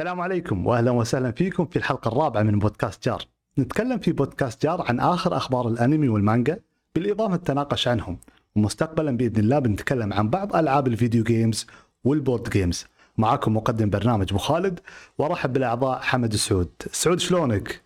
السلام 0.00 0.20
عليكم 0.20 0.66
واهلا 0.66 0.90
وسهلا 0.90 1.30
فيكم 1.30 1.66
في 1.66 1.76
الحلقة 1.76 2.08
الرابعة 2.08 2.42
من 2.42 2.58
بودكاست 2.58 3.04
جار. 3.08 3.22
نتكلم 3.58 3.98
في 3.98 4.12
بودكاست 4.12 4.62
جار 4.62 4.84
عن 4.88 5.00
آخر 5.00 5.36
أخبار 5.36 5.68
الأنمي 5.68 6.08
والمانجا 6.08 6.60
بالإضافة 6.94 7.32
للتناقش 7.34 7.88
عنهم 7.88 8.18
ومستقبلا 8.56 9.16
بإذن 9.16 9.36
الله 9.36 9.58
بنتكلم 9.58 10.12
عن 10.12 10.30
بعض 10.30 10.56
ألعاب 10.56 10.86
ال 10.86 10.92
video 10.92 11.24
games 11.24 11.66
وال 12.04 12.17
board 12.17 12.50
games. 12.50 12.86
معاكم 13.18 13.56
مقدم 13.56 13.90
برنامج 13.90 14.26
أبو 14.30 14.38
خالد 14.38 14.80
وأرحب 15.18 15.52
بالأعضاء 15.52 15.98
حمد 16.00 16.32
السعود. 16.32 16.70
سعود 16.92 17.20
شلونك؟ 17.20 17.82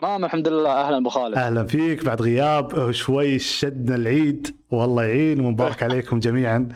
تمام 0.00 0.24
الحمد 0.24 0.48
لله 0.48 0.70
أهلا 0.70 0.96
أبو 0.96 1.08
خالد 1.08 1.34
أهلا 1.34 1.64
فيك 1.64 2.04
بعد 2.04 2.22
غياب 2.22 2.90
شوي 2.90 3.38
شدنا 3.38 3.94
العيد 3.94 4.56
والله 4.70 5.02
يعين 5.02 5.40
ومبارك 5.40 5.82
عليكم 5.86 6.20
جميعا 6.20 6.68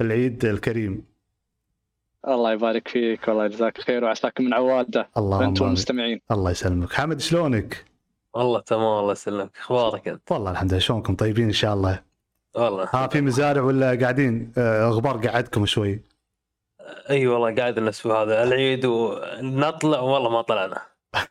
العيد 0.00 0.44
الكريم. 0.44 1.15
الله 2.28 2.52
يبارك 2.52 2.88
فيك 2.88 3.28
والله 3.28 3.44
يجزاك 3.44 3.80
خير 3.80 4.04
وعساك 4.04 4.40
من 4.40 4.54
عوادة. 4.54 5.08
اللهم 5.16 5.42
انت 5.42 5.56
آمين. 5.58 5.62
والمستمعين 5.62 6.20
الله 6.30 6.50
يسلمك. 6.50 6.92
حمد 6.92 7.20
شلونك؟ 7.20 7.84
والله 8.34 8.60
تمام 8.60 8.98
الله 9.00 9.12
يسلمك. 9.12 9.50
أخبارك 9.60 10.08
أنت؟ 10.08 10.32
والله 10.32 10.50
الحمد 10.50 10.70
لله. 10.70 10.80
شلونكم؟ 10.80 11.16
طيبين 11.16 11.44
إن 11.44 11.52
شاء 11.52 11.74
الله. 11.74 12.02
والله. 12.54 12.88
ها 12.94 13.06
في 13.06 13.20
مزارع 13.20 13.62
ولا 13.62 13.98
قاعدين؟ 14.00 14.52
آه، 14.58 14.88
غبار 14.88 15.26
قعدكم 15.28 15.66
شوي. 15.66 16.00
أي 17.10 17.26
والله 17.26 17.54
قاعد 17.54 17.78
الأسبوع 17.78 18.22
هذا. 18.22 18.44
العيد 18.44 18.84
ونطلع. 18.84 20.00
والله 20.00 20.30
ما 20.30 20.42
طلعنا. 20.42 20.82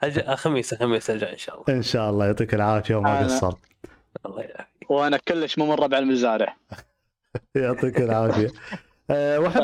أج... 0.03 0.20
خميس 0.43 0.73
خميس 0.73 1.09
الجاي 1.09 1.34
إن 1.34 1.37
شاء 1.37 1.55
الله. 1.55 1.77
إن 1.77 1.81
شاء 1.81 2.09
الله. 2.09 2.25
يعطيك 2.25 2.53
العافية 2.53 2.95
وما 2.95 3.20
قصرت. 3.20 3.57
الله 4.25 4.41
يعافيك. 4.41 4.91
وأنا 4.91 5.17
كلش 5.17 5.57
مو 5.57 5.65
من 5.65 5.73
ربع 5.73 5.98
المزارع. 5.98 6.55
يعطيك 7.55 8.01
العافية. 8.01 8.51
آه، 9.09 9.39
واحب 9.39 9.61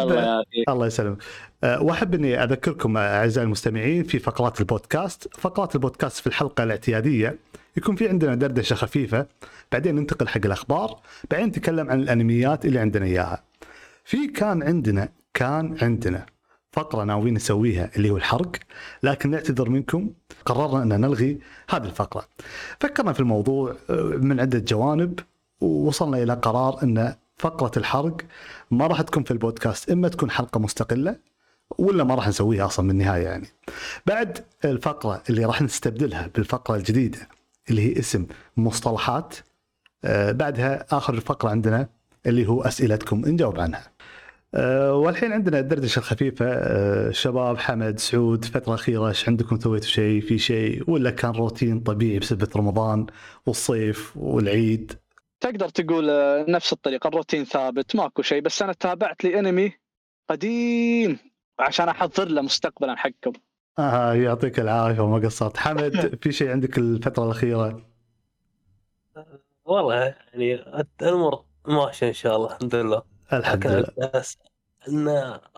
الله 0.69 0.87
يسلمك. 0.87 1.17
آه، 1.63 1.81
وأحب 1.81 2.13
إني 2.13 2.43
أذكركم 2.43 2.97
أعزائي 2.97 3.45
المستمعين 3.45 4.03
في 4.03 4.19
فقرات 4.19 4.59
البودكاست. 4.59 5.37
فقرات 5.37 5.75
البودكاست 5.75 6.17
في 6.17 6.27
الحلقة 6.27 6.63
الاعتيادية 6.63 7.37
يكون 7.77 7.95
في 7.95 8.09
عندنا 8.09 8.35
دردشة 8.35 8.73
خفيفة. 8.73 9.25
بعدين 9.71 9.95
ننتقل 9.95 10.27
حق 10.27 10.41
الأخبار. 10.45 10.99
بعدين 11.31 11.47
نتكلم 11.47 11.89
عن 11.89 11.99
الأنميات 12.01 12.65
اللي 12.65 12.79
عندنا 12.79 13.05
إياها. 13.05 13.43
في 14.05 14.27
كان 14.27 14.63
عندنا 14.63 15.09
كان 15.33 15.77
عندنا 15.81 16.25
فقرة 16.71 17.03
ناويين 17.03 17.33
نسويها 17.33 17.89
اللي 17.95 18.09
هو 18.09 18.17
الحرق 18.17 18.51
لكن 19.03 19.29
نعتذر 19.29 19.69
منكم. 19.69 20.09
قررنا 20.45 20.83
أن 20.83 21.01
نلغي 21.01 21.39
هذه 21.69 21.83
الفقرة. 21.83 22.25
فكرنا 22.79 23.13
في 23.13 23.19
الموضوع 23.19 23.75
آه، 23.89 23.93
من 24.01 24.39
عدة 24.39 24.59
جوانب 24.59 25.19
ووصلنا 25.61 26.23
إلى 26.23 26.33
قرار 26.33 26.83
أن 26.83 27.15
فقرة 27.41 27.71
الحرق 27.77 28.17
ما 28.71 28.87
راح 28.87 29.01
تكون 29.01 29.23
في 29.23 29.31
البودكاست 29.31 29.89
إما 29.91 30.07
تكون 30.07 30.31
حلقة 30.31 30.59
مستقلة 30.59 31.15
ولا 31.77 32.03
ما 32.03 32.15
راح 32.15 32.27
نسويها 32.27 32.65
أصلا 32.65 32.85
من 32.85 32.91
النهاية 32.91 33.23
يعني. 33.23 33.47
بعد 34.05 34.45
الفقرة 34.65 35.23
اللي 35.29 35.45
راح 35.45 35.61
نستبدلها 35.61 36.29
بالفقرة 36.35 36.75
الجديدة 36.75 37.19
اللي 37.69 37.81
هي 37.81 37.99
اسم 37.99 38.25
مصطلحات 38.57 39.35
آه، 40.05 40.31
بعدها 40.31 40.85
آخر 40.91 41.13
الفقره 41.13 41.49
عندنا 41.49 41.89
اللي 42.25 42.47
هو 42.47 42.61
أسئلتكم 42.61 43.21
نجاوب 43.25 43.59
عنها. 43.59 43.83
آه، 44.55 44.93
والحين 44.93 45.33
عندنا 45.33 45.59
الدردشه 45.59 45.99
الخفيفه 45.99 46.45
آه، 46.49 47.11
شباب 47.11 47.57
حمد 47.57 47.99
سعود 47.99 48.45
فترة 48.45 48.73
أخيرة 48.73 49.07
إيش 49.07 49.29
عندكم 49.29 49.59
سويتوا 49.59 49.87
شيء 49.87 50.21
في 50.21 50.37
شيء 50.37 50.83
ولا 50.91 51.11
كان 51.11 51.31
روتين 51.31 51.79
طبيعي 51.79 52.19
بسبه 52.19 52.47
رمضان 52.55 53.05
والصيف 53.45 54.17
والعيد 54.17 54.93
تقدر 55.41 55.69
تقول 55.69 56.09
آه، 56.09 56.45
نفس 56.47 56.73
الطريقة 56.73 57.07
الروتين 57.07 57.45
ثابت 57.45 57.95
ماكو 57.95 58.21
شيء. 58.21 58.41
بس 58.41 58.61
أنا 58.61 58.73
تابعت 58.73 59.23
لي 59.23 59.39
انمي 59.39 59.73
قديم 60.29 61.19
عشان 61.59 61.89
أحضر 61.89 62.27
له 62.27 62.41
مستقبلا 62.41 62.95
حقكم 62.95 63.33
آه 63.79 64.13
يعطيك 64.13 64.59
العافية 64.59 65.01
وما 65.01 65.25
قصرت. 65.25 65.57
حمد 65.57 65.93
في 66.21 66.31
شيء 66.31 66.49
عندك 66.51 66.77
الفترة 66.77 67.25
الأخيرة؟ 67.25 67.81
والله 69.65 69.95
يعني 69.95 70.53
الأمور 71.01 71.43
ماشية 71.67 72.07
إن 72.07 72.13
شاء 72.13 72.35
الله 72.35 72.55
الحمد 72.55 72.75
لله. 72.75 73.01
الحمد 73.33 73.67
لله. 73.67 74.23
إن 74.87 75.07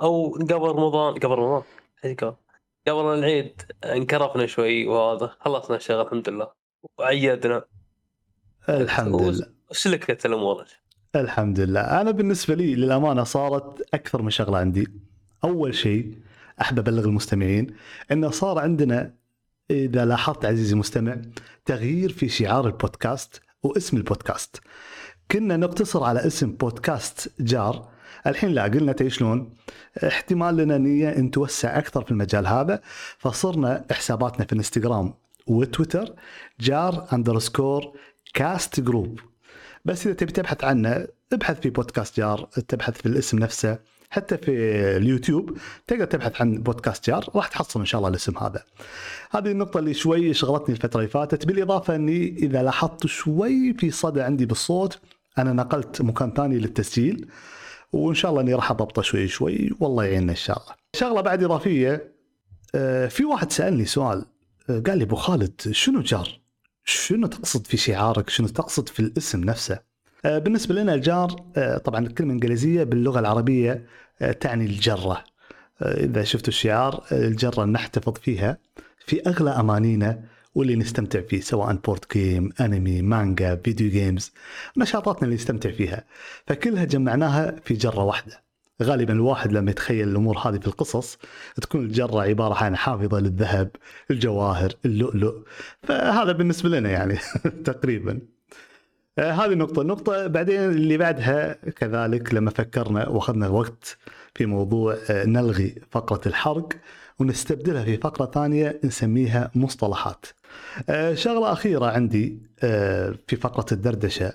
أو 0.02 0.32
قبل 0.34 0.68
رمضان 0.68 1.14
قبل 1.14 1.36
رمضان 1.36 1.64
قبل 2.88 3.20
العيد 3.20 3.62
انكرفنا 3.86 4.46
شوي 4.46 4.88
وهذا 4.88 5.36
خلصنا 5.40 5.76
الشغل 5.76 6.02
الحمد 6.02 6.30
لله. 6.30 6.52
وعيدنا. 6.98 7.64
الحمد 8.70 9.22
لله. 9.22 9.48
وسلكت 9.74 10.26
الأمور؟ 10.26 10.66
الحمد 11.16 11.60
لله. 11.60 12.02
أنا 12.02 12.12
بالنسبة 12.12 12.56
لي 12.56 12.76
للأمانة 12.76 13.24
صارت 13.24 13.82
أكثر 13.94 14.22
من 14.22 14.30
شغلة 14.30 14.58
عندي. 14.58 14.88
أول 15.44 15.76
شيء 15.76 16.18
أحب 16.62 16.80
أبلغ 16.80 17.06
المستمعين 17.06 17.68
إنه 18.12 18.30
صار 18.30 18.60
عندنا 18.60 19.14
إذا 19.72 20.06
لاحظت 20.06 20.46
عزيزي 20.46 20.74
المستمع 20.74 21.22
تغيير 21.66 22.12
في 22.12 22.30
شعار 22.30 22.68
البودكاست 22.68 23.42
واسم 23.64 23.98
البودكاست. 23.98 24.62
كنا 25.32 25.58
نقتصر 25.58 26.04
على 26.04 26.28
اسم 26.28 26.52
بودكاست 26.52 27.32
جار. 27.40 27.90
الحين 28.28 28.52
لا 28.52 28.64
قلنا 28.64 28.92
تي 28.92 29.10
شلون؟ 29.10 29.54
احتمال 30.08 30.58
لنا 30.58 30.78
نية 30.78 31.10
إن 31.10 31.32
توسع 31.32 31.78
أكثر 31.78 32.04
في 32.04 32.12
المجال 32.12 32.48
هذا. 32.48 32.82
فصرنا 33.18 33.86
حساباتنا 33.92 34.46
في 34.46 34.54
الانستغرام 34.54 35.14
وتويتر 35.48 36.16
Jar 36.60 37.08
underscore 37.14 37.98
cast 38.34 38.80
group. 38.80 39.20
بس 39.86 40.06
إذا 40.08 40.16
تبي 40.16 40.32
تبحث 40.32 40.64
عنه 40.64 41.08
ابحث 41.34 41.60
في 41.60 41.70
بودكاست 41.70 42.18
جار 42.18 42.50
تبحث 42.68 43.02
في 43.02 43.06
الاسم 43.06 43.40
نفسه 43.40 43.80
حتى 44.10 44.38
في 44.38 44.52
اليوتيوب 44.98 45.58
تقدر 45.88 46.06
تبحث 46.06 46.42
عن 46.42 46.58
بودكاست 46.58 47.10
جار 47.10 47.30
راح 47.36 47.48
تحصل 47.48 47.80
إن 47.80 47.86
شاء 47.86 48.00
الله 48.00 48.10
الاسم 48.10 48.38
هذا. 48.38 48.64
هذه 49.32 49.52
النقطة 49.52 49.78
اللي 49.78 49.94
شوي 49.94 50.34
شغلتني 50.34 50.76
الفترة 50.76 51.00
اللي 51.00 51.10
فاتت 51.10 51.46
بالإضافة 51.46 51.96
إني 51.96 52.28
إذا 52.38 52.64
لاحظت 52.64 53.06
شوي 53.06 53.74
في 53.74 53.92
صدى 53.92 54.22
عندي 54.22 54.46
بالصوت 54.46 55.00
أنا 55.38 55.54
نقلت 55.54 56.02
مكان 56.02 56.34
ثاني 56.34 56.60
للتسجيل 56.60 57.28
وإن 57.94 58.16
شاء 58.16 58.32
الله 58.32 58.42
إني 58.42 58.54
راح 58.54 58.72
أضبطه 58.72 59.02
شوي 59.02 59.28
شوي 59.28 59.72
والله 59.80 60.04
يعيننا 60.06 60.32
إن 60.32 60.38
شاء 60.38 60.62
الله. 60.62 60.74
شغلة 60.96 61.22
بعد 61.22 61.44
إضافية 61.44 62.14
آه، 62.76 63.08
في 63.08 63.26
واحد 63.26 63.52
سألني 63.52 63.86
سؤال 63.86 64.26
آه، 64.70 64.80
قال 64.80 64.98
لي 64.98 65.04
أبو 65.04 65.16
خالد 65.16 65.62
شنو 65.72 66.02
jar؟ 66.02 66.43
شنو 66.86 67.28
تقصد 67.28 67.68
في 67.68 67.78
شعارك؟ 67.78 68.30
شنو 68.30 68.48
تقصد 68.48 68.90
في 68.90 69.00
الاسم 69.00 69.44
نفسه؟ 69.44 69.80
آه، 70.26 70.38
بالنسبة 70.40 70.76
لنا 70.76 70.94
ال 70.94 71.04
jar 71.04 71.36
آه، 71.58 71.78
طبعا 71.78 72.00
الكلمة 72.08 72.30
الإنجليزية 72.30 72.84
باللغة 72.84 73.20
العربية 73.20 73.86
آه، 74.22 74.32
تعني 74.32 74.66
الجرة 74.66 75.24
إذا 75.82 76.24
شفتوا 76.24 76.48
الشعار 76.50 77.04
الجرة 77.12 77.66
نحتفظ 77.66 78.14
فيها 78.14 78.58
في 79.06 79.22
أغلى 79.28 79.50
أمانينا 79.50 80.24
واللي 80.56 80.76
نستمتع 80.76 81.22
فيه 81.22 81.42
سواء 81.42 81.74
board 81.76 82.06
game 82.14 82.50
أنمي 82.62 83.02
مانجا 83.02 83.56
video 83.56 83.90
games 83.90 84.32
نشاطاتنا 84.78 85.24
اللي 85.24 85.36
نستمتع 85.36 85.72
فيها 85.72 86.04
فكلها 86.48 86.84
جمعناها 86.84 87.56
في 87.66 87.74
جرة 87.74 88.04
واحدة 88.04 88.43
غالبا 88.82 89.14
الواحد 89.14 89.52
لما 89.52 89.72
يتخيل 89.72 90.08
الأمور 90.08 90.38
هذه 90.38 90.60
في 90.60 90.68
القصص 90.68 91.18
تكون 91.62 91.86
الجرة 91.86 92.22
عبارة 92.22 92.54
عن 92.64 92.76
حافظة 92.76 93.20
للذهب، 93.20 93.70
الجواهر، 94.12 94.74
اللؤلؤ، 94.86 95.36
فهذا 95.84 96.32
بالنسبة 96.32 96.70
لنا 96.70 96.90
يعني 96.90 97.18
تقريبا. 97.66 98.20
آه، 99.20 99.32
هذه 99.32 99.54
نقطة، 99.54 99.82
النقطة 99.82 100.28
بعدين 100.28 100.60
اللي 100.60 100.98
بعدها 100.98 101.54
كذلك 101.54 102.34
لما 102.34 102.52
فكرنا 102.52 103.10
وأخذنا 103.10 103.48
وقت 103.48 103.98
في 104.36 104.46
موضوع 104.46 104.98
آه، 105.10 105.26
نلغي 105.26 105.76
فقرة 105.92 106.22
الحرق 106.26 106.70
ونستبدلها 107.20 107.84
في 107.84 107.98
فقرة 107.98 108.26
ثانية 108.26 108.80
نسميها 108.84 109.52
مصطلحات. 109.56 110.26
آه، 110.90 111.14
شغلة 111.14 111.52
أخيرة 111.52 111.86
عندي 111.86 112.38
في 113.28 113.36
فقرة 113.42 113.66
الدردشة 113.72 114.34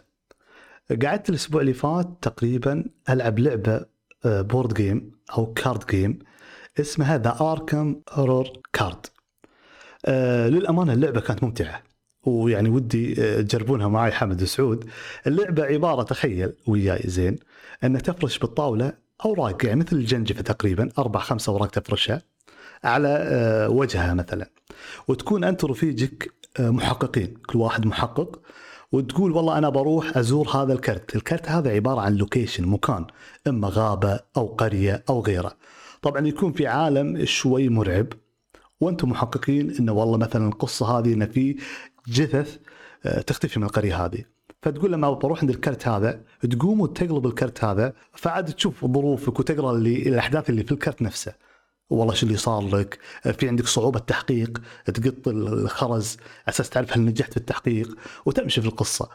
قعدت 1.02 1.30
الأسبوع 1.30 1.60
اللي 1.60 1.72
فات 1.72 2.08
تقريبا 2.22 2.84
ألعب 3.10 3.38
لعبة 3.38 3.97
board 4.24 4.74
game 4.74 5.10
أو 5.38 5.52
card 5.52 5.86
game 5.90 6.18
اسمها 6.80 7.18
The 7.18 7.36
Arkham 7.40 8.00
Horror 8.10 8.48
Card. 8.72 9.06
للأمانة 10.54 10.92
اللعبة 10.92 11.20
كانت 11.20 11.44
ممتعة. 11.44 11.82
ويعني 12.28 12.68
ودي 12.68 13.22
آه، 13.22 13.40
تجربونها 13.40 13.88
معي 13.88 14.12
حمد 14.12 14.42
وسعود 14.42 14.84
اللعبة 15.26 15.64
عبارة 15.64 16.02
تخيل 16.02 16.52
وياي 16.66 17.02
زين 17.04 17.38
أن 17.84 18.02
تفرش 18.02 18.38
بالطاولة 18.38 18.92
أوراق 19.24 19.66
يعني 19.66 19.80
مثل 19.80 19.96
الجنجفة 19.96 20.42
تقريبا 20.42 20.88
أربع 20.98 21.20
خمسة 21.20 21.52
أوراق 21.52 21.70
تفرشها 21.70 22.22
على 22.84 23.08
آه، 23.08 23.68
وجهها 23.68 24.14
مثلا 24.14 24.50
وتكون 25.08 25.44
أنت 25.44 25.64
ورفيجك 25.64 26.32
آه، 26.60 26.70
محققين 26.70 27.34
كل 27.46 27.58
واحد 27.58 27.86
محقق 27.86 28.40
وتقول 28.92 29.32
والله 29.32 29.58
أنا 29.58 29.68
بروح 29.68 30.16
أزور 30.16 30.48
هذا 30.48 30.72
الكرت. 30.72 31.16
الكرت 31.16 31.48
هذا 31.48 31.70
عبارة 31.70 32.00
عن 32.00 32.14
لوكيشن 32.14 32.66
مكان 32.66 33.06
إما 33.46 33.68
غابة 33.68 34.20
أو 34.36 34.46
قرية 34.46 35.04
أو 35.08 35.20
غيره. 35.20 35.52
طبعا 36.02 36.26
يكون 36.26 36.52
في 36.52 36.66
عالم 36.66 37.24
شوي 37.24 37.68
مرعب 37.68 38.06
وأنتم 38.80 39.10
محققين 39.10 39.76
إنه 39.80 39.92
والله 39.92 40.16
مثلا 40.16 40.48
القصة 40.48 40.98
هذه 40.98 41.12
إنه 41.12 41.26
في 41.26 41.56
جثث 42.08 42.58
آه، 43.06 43.20
تختفي 43.20 43.58
من 43.60 43.66
القرية 43.66 44.04
هذه. 44.04 44.24
فتقول 44.62 44.92
لما 44.92 45.10
بروح 45.10 45.40
عند 45.40 45.50
الكرت 45.50 45.88
هذا 45.88 46.20
تقوم 46.50 46.80
وتقلب 46.80 47.26
الكرت 47.26 47.64
هذا 47.64 47.92
فعاد 48.12 48.44
تشوف 48.44 48.86
ظروفك 48.86 49.40
وتقرأ 49.40 49.72
اللي 49.72 50.08
الأحداث 50.08 50.50
اللي 50.50 50.64
في 50.64 50.72
الكرت 50.72 51.02
نفسه. 51.02 51.34
والله 51.90 52.14
شو 52.14 52.26
اللي 52.26 52.36
صار 52.38 52.68
لك؟ 52.68 52.98
في 53.38 53.48
عندك 53.48 53.66
صعوبة 53.66 53.98
تحقيق 53.98 54.62
تقط 54.84 55.28
الخرز 55.28 56.16
أساس 56.48 56.70
تعرف 56.70 56.92
هل 56.92 57.04
نجحت 57.04 57.30
في 57.30 57.36
التحقيق 57.36 57.96
وتمشي 58.26 58.60
في 58.60 58.66
القصة. 58.66 59.08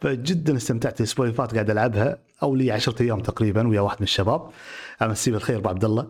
فجدا 0.00 0.56
استمتعت 0.56 1.00
الأسبوع 1.00 1.26
اللي 1.26 1.36
فات 1.36 1.52
قاعد 1.54 1.70
ألعبها 1.70 2.18
أو 2.42 2.54
لي 2.54 2.70
10 2.72 3.02
أيام 3.02 3.20
تقريبا 3.20 3.68
ويا 3.68 3.80
واحد 3.80 3.96
من 4.00 4.04
الشباب. 4.04 4.50
أمسيه 5.02 5.32
بالخير 5.32 5.56
أبو 5.56 5.68
عبد 5.68 5.84
الله. 5.84 6.06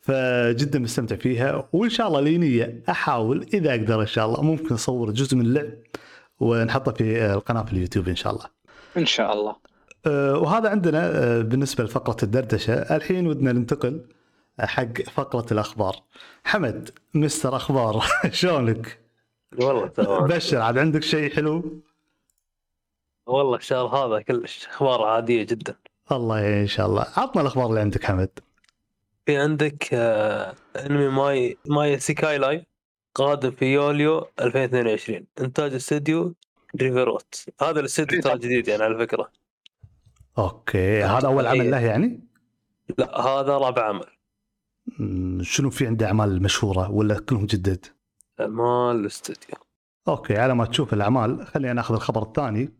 فجدا 0.00 0.78
مستمتع 0.78 1.16
فيها 1.16 1.68
وإن 1.72 1.90
شاء 1.90 2.08
الله 2.08 2.20
لي 2.20 2.38
نية 2.38 2.82
أحاول 2.88 3.46
إذا 3.54 3.70
أقدر 3.70 4.00
إن 4.00 4.06
شاء 4.06 4.26
الله 4.26 4.42
ممكن 4.42 4.74
أصور 4.74 5.10
جزء 5.10 5.36
من 5.36 5.46
اللعب 5.46 5.72
ونحطه 6.40 6.92
في 6.92 7.32
القناة 7.34 7.62
في 7.62 7.72
اليوتيوب 7.72 8.08
إن 8.08 8.16
شاء 8.16 8.32
الله. 8.32 8.44
إن 8.96 9.06
شاء 9.06 9.32
الله. 9.32 9.56
أه، 10.06 10.38
وهذا 10.38 10.68
عندنا 10.68 11.10
أه، 11.14 11.42
بالنسبة 11.42 11.84
لفقرة 11.84 12.16
الدردشة. 12.22 12.74
الحين 12.74 13.26
ودنا 13.26 13.52
ننتقل 13.52 14.00
حق 14.60 15.02
فقرة 15.02 15.46
الأخبار. 15.52 15.96
حمد 16.44 16.90
مستر 17.14 17.56
أخبار 17.56 18.04
شلونك؟ 18.30 18.98
والله 19.58 19.86
تمام. 19.86 20.26
بشر 20.26 20.60
عاد 20.60 20.78
عندك 20.78 21.02
شيء 21.02 21.34
حلو؟ 21.34 21.82
والله 23.26 23.56
الشهر 23.56 23.86
هذا 23.86 24.22
كلش 24.22 24.66
أخبار 24.66 25.02
عادية 25.02 25.42
جدا. 25.42 25.76
الله 26.12 26.60
إن 26.60 26.66
شاء 26.66 26.86
الله. 26.86 27.06
عطنا 27.16 27.42
الأخبار 27.42 27.66
اللي 27.66 27.80
عندك 27.80 28.04
حمد. 28.04 28.30
في 29.26 29.36
عندك 29.36 29.88
آه، 29.94 30.54
أنمي 30.76 31.08
My 31.08 31.56
My 31.66 31.98
Isekai 31.98 32.38
Life 32.38 32.62
قادم 33.14 33.50
في 33.50 33.64
يوليو 33.72 34.28
2022 34.40 35.26
إنتاج 35.40 35.74
استوديو 35.74 36.34
Revoroot 36.80 37.44
هذا 37.60 37.80
الاستوديو 37.80 38.20
ترى 38.22 38.38
جديد 38.38 38.68
يعني 38.68 38.82
على 38.82 38.98
فكرة. 38.98 39.30
Okay 40.38 41.02
هذا 41.04 41.26
أول 41.26 41.46
عمل 41.46 41.70
له 41.70 41.80
يعني؟ 41.80 42.20
لا 42.98 43.20
هذا 43.20 43.58
رابع 43.58 43.88
عمل. 43.88 44.06
شنو 45.40 45.70
في 45.70 45.86
عنده 45.86 46.06
أعمال 46.06 46.42
مشهورة 46.42 46.90
ولا 46.90 47.18
كلهم 47.18 47.46
جدد؟ 47.46 47.86
مال 48.40 48.96
الاستوديو 48.96 49.56
okay 50.08 50.36
على 50.38 50.54
ما 50.54 50.64
تشوف 50.64 50.94
الأعمال 50.94 51.46
خلينا 51.46 51.72
ناخذ 51.72 51.94
الخبر 51.94 52.22
الثاني. 52.22 52.72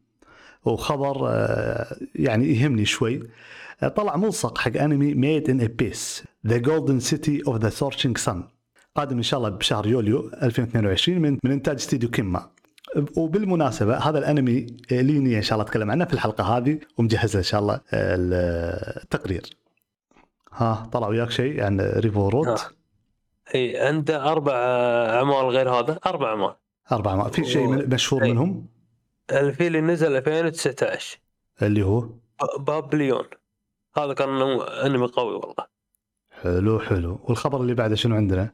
وخبر 0.65 1.29
آه، 1.29 1.97
يعني 2.15 2.47
يهمني 2.47 2.85
شوي. 2.85 3.23
آه، 3.83 3.89
طلع 3.89 4.17
ملصق 4.17 4.59
حق 4.59 4.77
أنمي 4.77 5.15
Made 5.15 5.51
in 5.51 5.61
Abyss 5.61 6.25
The 6.47 6.57
Golden 6.59 7.01
City 7.01 7.43
of 7.47 7.57
the 7.57 7.69
Scorching 7.69 8.19
Sun 8.19 8.43
قادم 8.97 9.17
إن 9.17 9.23
شاء 9.23 9.39
الله 9.39 9.49
بشهر 9.49 9.87
يوليو 9.87 10.31
2022 10.43 11.19
من 11.19 11.39
من 11.45 11.51
إنتاج 11.51 11.75
استديو 11.75 12.11
Kinema 12.11 12.51
وبالمناسبة 13.17 13.97
هذا 13.97 14.19
الأنمي 14.19 14.67
آه، 14.93 15.01
لي 15.01 15.19
نية 15.19 15.37
إن 15.37 15.43
شاء 15.43 15.59
الله 15.59 15.65
أتكلم 15.69 15.91
عنه 15.91 16.05
في 16.05 16.15
الحلقة 16.15 16.45
هذه 16.45 16.79
ومجهز 16.99 17.37
إن 17.37 17.43
شاء 17.43 17.61
الله 17.61 17.81
التقرير. 17.93 19.64
ها 20.55 20.89
طلع 20.93 21.09
وياك 21.09 21.31
شيء 21.31 21.63
عن 21.63 21.81
ريفو 21.81 22.29
رود. 22.29 22.59
إي 23.55 23.79
عنده 23.81 24.33
أربع 24.33 24.53
أعمال 25.17 25.47
غير 25.49 25.71
هذا 25.71 25.99
أربع 26.07 26.29
أعمال. 26.31 26.55
أربع 26.93 27.15
ما 27.17 27.29
في 27.29 27.45
شيء 27.45 27.67
من- 27.67 27.89
مشهور 27.95 28.23
أي. 28.23 28.33
منهم؟ 28.33 28.67
الفيل 29.33 29.67
اللي 29.77 29.81
نزل 29.93 30.17
2019 30.17 31.19
اللي 31.63 31.83
هو؟ 31.83 32.09
بابليون 32.59 33.25
هذا 33.97 34.13
كان 34.15 34.29
أنمي 34.61 35.07
قوي 35.07 35.35
والله. 35.35 35.67
حلو 36.43 36.79
حلو. 36.81 37.21
والخبر 37.25 37.61
اللي 37.61 37.75
بعده 37.75 37.95
شنو 37.95 38.17
عندنا؟ 38.17 38.51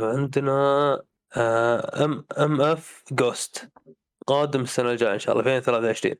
وعندنا 0.00 1.00
آه، 1.36 2.04
ام 2.04 2.24
MF 2.38 3.04
Ghost 3.12 3.68
قادم 4.26 4.60
السنة 4.60 4.90
الجاية 4.90 5.14
إن 5.14 5.18
شاء 5.18 5.32
الله 5.38 5.56
2023 5.56 6.14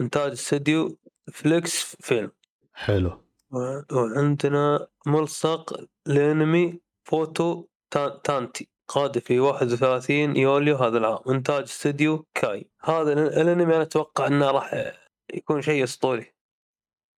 إنتاج 0.00 0.30
استوديو 0.32 0.98
Felix 1.32 1.96
Film 2.00 2.30
حلو. 2.74 3.20
و- 3.52 3.80
وعندنا 3.92 4.86
ملصق 5.06 5.84
لأنمي 6.06 6.80
فوتو 7.04 7.66
تا- 7.90 8.20
تانتي 8.24 8.68
قادم 8.88 9.20
في 9.20 9.40
31 9.40 10.36
يوليو 10.36 10.76
هذا 10.76 10.98
العام 10.98 11.18
إنتاج 11.28 11.62
استوديو 11.62 12.26
Kai. 12.34 12.70
هذا 12.84 13.12
ال- 13.12 13.18
الأنمي 13.40 13.74
أنا 13.74 13.82
أتوقع 13.82 14.26
إنه 14.26 14.50
راح 14.50 14.92
يكون 15.34 15.62
شيء 15.62 15.84
أسطوري. 15.84 16.26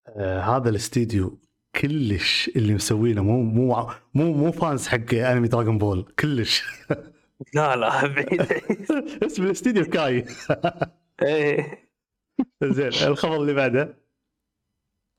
آه 0.08 0.40
هذا 0.42 0.70
الاستديو 0.70 1.40
كلش 1.82 2.52
اللي 2.56 2.74
مسوينه 2.74 3.24
مو 3.24 3.42
مو 3.42 3.88
مو 4.14 4.34
مو 4.34 4.52
fans 4.52 4.88
حق 4.88 5.14
أنمي 5.14 5.48
Dragon 5.48 5.78
Ball 5.78 6.14
كلش. 6.20 6.64
لا 7.56 7.76
لا 7.76 8.08
بعيد. 8.08 8.42
اسم 9.26 9.44
الاستديو 9.44 9.86
كاي. 9.86 10.26
إيه. 11.22 11.90
زين 12.64 12.88
الخبر 12.88 13.36
اللي 13.36 13.54
بعده. 13.54 13.98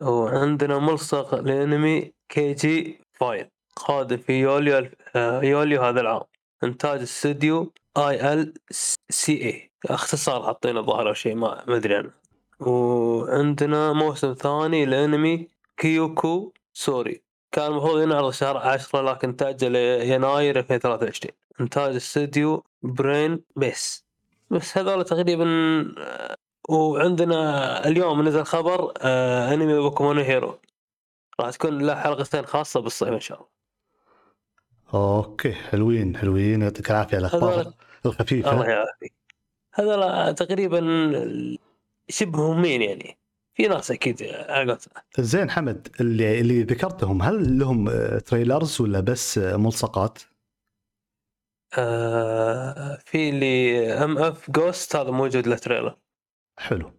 وعندنا 0.01 0.79
ملصق 0.79 1.35
لأنمي 1.35 2.13
KJ 2.29 3.01
File 3.13 3.47
قادم 3.77 4.17
في 4.17 4.41
يوليو 4.41 4.91
آه، 5.17 5.43
يوليو 5.43 5.83
هذا 5.83 6.01
العام. 6.01 6.23
إنتاج 6.65 7.01
استوديو 7.01 7.73
ILCA 7.97 9.71
اختصار 9.87 10.43
حاطينه 10.43 10.81
ظاهر 10.81 11.09
أو 11.09 11.13
شيء 11.13 11.35
ما 11.35 11.65
ما 11.69 11.77
أدري 11.77 11.95
عنه. 11.95 12.11
وعندنا 12.61 13.93
موسم 13.93 14.35
ثاني 14.35 14.85
لأنمي 14.85 15.49
Kyokou 15.77 16.53
Suiri. 16.73 17.23
كان 17.53 17.67
المفروض 17.67 18.03
ينعرض 18.03 18.31
شهر 18.31 18.57
10 18.57 19.03
لكن 19.03 19.37
تأجل 19.37 19.77
يناير 19.77 20.59
2023 20.59 21.33
إنتاج 21.61 21.95
استوديو 21.95 22.65
Brain's 22.83 23.43
Base. 23.57 24.05
بس 24.51 24.79
هذول 24.79 25.05
تقريبا 25.05 25.45
آه، 25.99 26.37
وعندنا 26.69 27.89
اليوم 27.89 28.29
نزل 28.29 28.45
خبر 28.45 28.93
آه 29.03 29.55
انمي 29.55 29.79
Boku 29.79 30.05
no 30.05 30.19
Hero 30.19 30.59
راح 31.41 31.51
تكون 31.51 31.79
له 31.87 31.95
حلقتين 31.95 32.47
خاصة 32.47 32.81
بالصيف 32.81 33.09
إن 33.09 33.21
شاء 33.21 33.39
الله. 33.39 33.51
أوكي 34.95 35.53
حلوين 35.53 36.17
حلوين. 36.17 36.63
يعطيك 36.63 36.91
العافية 36.91 37.17
على 37.17 37.27
الأخبار 37.27 37.53
هذول- 37.53 37.61
الله 37.61 37.75
الخفيفه 38.07 38.65
يعافيك. 38.65 39.13
هذول 39.75 40.35
تقريبا 40.35 40.81
شبه 42.09 42.53
مهمين 42.53 42.83
يعني؟ 42.83 43.19
في 43.55 43.69
ناس 43.69 43.91
أكيد 43.91 44.23
على. 44.49 44.79
زين 45.19 45.51
حمد 45.51 45.89
اللي 46.01 46.41
اللي 46.41 46.63
ذكرتهم 46.63 47.23
هل 47.23 47.59
لهم 47.59 47.89
آه، 47.89 48.19
trailers 48.19 48.81
ولا 48.81 49.01
بس 49.01 49.39
آه، 49.39 49.57
ملصقات؟ 49.57 50.19
آه 51.79 52.99
في 53.07 53.29
اللي 53.31 53.93
MF 53.93 54.51
Ghost 54.51 54.97
هذا 54.97 55.11
موجود 55.11 55.47
له 55.47 55.57
trailer 55.57 55.97
حلو. 56.61 56.91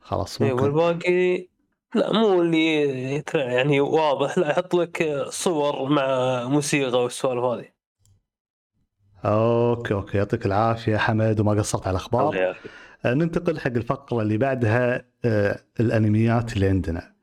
خلاص 0.00 0.42
إيه، 0.42 0.52
ممكن. 0.52 0.62
والباقي 0.62 1.48
لا 1.94 2.12
مو 2.12 2.42
اللي 2.42 3.22
يعني 3.34 3.80
واضح. 3.80 4.38
لا 4.38 4.50
يحط 4.50 4.74
لك 4.74 5.24
صور 5.28 5.88
مع 5.88 6.44
موسيقى 6.48 7.02
والسوالف 7.02 7.42
هذه. 7.44 7.74
أوكي 9.24 9.94
أوكي. 9.94 10.18
يعطيك 10.18 10.46
العافية 10.46 10.96
حمد 10.96 11.40
وما 11.40 11.52
قصرت 11.52 11.86
على 11.86 11.90
الأخبار. 11.90 12.56
آه، 13.04 13.14
ننتقل 13.14 13.60
حق 13.60 13.70
الفقرة 13.70 14.22
اللي 14.22 14.38
بعدها 14.38 15.04
آه، 15.24 15.60
الأنميات 15.80 16.52
اللي 16.52 16.68
عندنا. 16.68 17.14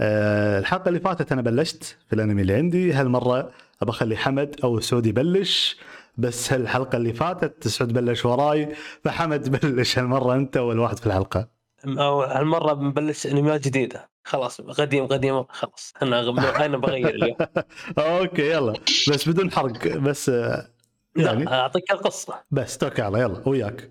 آه، 0.00 0.58
الحلقة 0.58 0.88
اللي 0.88 1.00
فاتت 1.00 1.32
أنا 1.32 1.42
بلشت 1.42 1.84
في 1.84 2.12
الأنمي 2.12 2.42
اللي 2.42 2.54
عندي. 2.54 2.92
هالمرة 2.92 3.50
ابى 3.82 3.90
أخلي 3.90 4.16
حمد 4.16 4.56
أو 4.64 4.80
سعود 4.80 5.06
يبلش. 5.06 5.76
بس 6.16 6.52
هالحلقه 6.52 6.96
اللي 6.96 7.12
فاتت 7.12 7.68
سعود 7.68 7.92
بلش 7.92 8.24
وراي 8.24 8.74
فحمد 9.04 9.48
بلش 9.66 9.98
هالمرة 9.98 10.34
أنت 10.34 10.56
اول 10.56 10.78
واحد 10.78 10.98
في 10.98 11.06
الحلقة. 11.06 11.48
هالمرة 11.84 12.72
بنبلش 12.72 13.26
أنميات 13.26 13.64
جديدة. 13.64 14.10
خلاص 14.24 14.60
قديم 14.60 15.06
قديم 15.06 15.44
خلاص. 15.44 15.92
أنا 16.02 16.20
أنا 16.66 16.76
بغير 16.76 17.08
اليوم 17.08 17.36
أوكي 17.98 18.50
يلا. 18.50 18.72
بس 19.10 19.28
بدون 19.28 19.52
حرق 19.52 19.96
بس 19.96 20.28
آه، 20.28 20.68
يعني. 21.16 21.44
لا 21.44 21.60
أعطيك 21.60 21.90
القصة. 21.90 22.42
بس 22.50 22.78
توكل 22.78 23.02
على 23.02 23.20
يلا 23.20 23.48
وياك. 23.48 23.90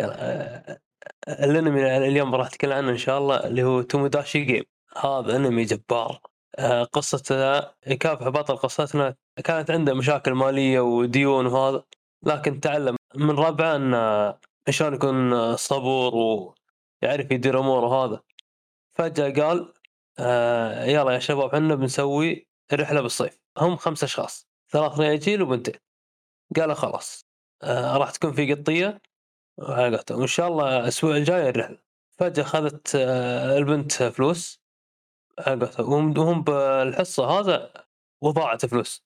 يلا 0.00 0.16
آه، 0.18 0.78
الأنمي 1.28 1.96
اللي 1.96 2.08
اليوم 2.08 2.34
راح 2.34 2.46
أتكلم 2.46 2.72
عنه 2.72 2.90
إن 2.90 2.96
شاء 2.96 3.18
الله 3.18 3.36
اللي 3.36 3.62
هو 3.62 3.82
Tomodachi 3.82 4.44
Game. 4.44 4.64
هذا 5.04 5.36
أنمي 5.36 5.64
جبار. 5.64 6.20
آه، 6.58 6.84
قصته 6.84 7.58
يكافح 7.86 8.28
بطل 8.28 8.56
قصتنا 8.56 9.16
كانت 9.44 9.70
عنده 9.70 9.94
مشاكل 9.94 10.32
مالية 10.32 10.80
وديون 10.80 11.46
وهذا 11.46 11.84
لكن 12.22 12.60
تعلم 12.60 12.96
من 13.14 13.30
ربعه 13.30 13.76
انه 13.76 14.38
شلون 14.70 14.94
يكون 14.94 15.56
صبور 15.56 16.14
ويعرف 17.02 17.30
يدير 17.30 17.58
اموره 17.60 17.86
وهذا. 17.86 18.20
فجأة 18.94 19.42
قال 19.42 19.72
آه 20.18 20.84
يلا 20.84 21.12
يا 21.12 21.18
شباب 21.18 21.54
إحنا 21.54 21.74
بنسوي 21.74 22.48
رحلة 22.72 23.00
بالصيف. 23.00 23.40
هم 23.58 23.76
خمس 23.76 24.04
أشخاص 24.04 24.48
ثلاث 24.72 24.98
رياجيل 25.00 25.42
وبنتين. 25.42 25.74
قالوا 26.56 26.74
خلاص 26.74 27.26
آه 27.62 27.96
راح 27.96 28.10
تكون 28.10 28.32
في 28.32 28.54
قطية. 28.54 29.00
وان 30.10 30.26
شاء 30.26 30.48
الله 30.48 30.78
الأسبوع 30.78 31.16
الجاي 31.16 31.48
الرحلة. 31.48 31.78
فجأة 32.18 32.42
اخذت 32.42 32.94
آه، 32.96 33.58
البنت 33.58 33.92
فلوس 33.92 34.65
وهم- 35.78 36.42
بالحصه 36.42 37.24
هذا 37.26 37.72
وضاعت 38.22 38.66
فلوس. 38.66 39.04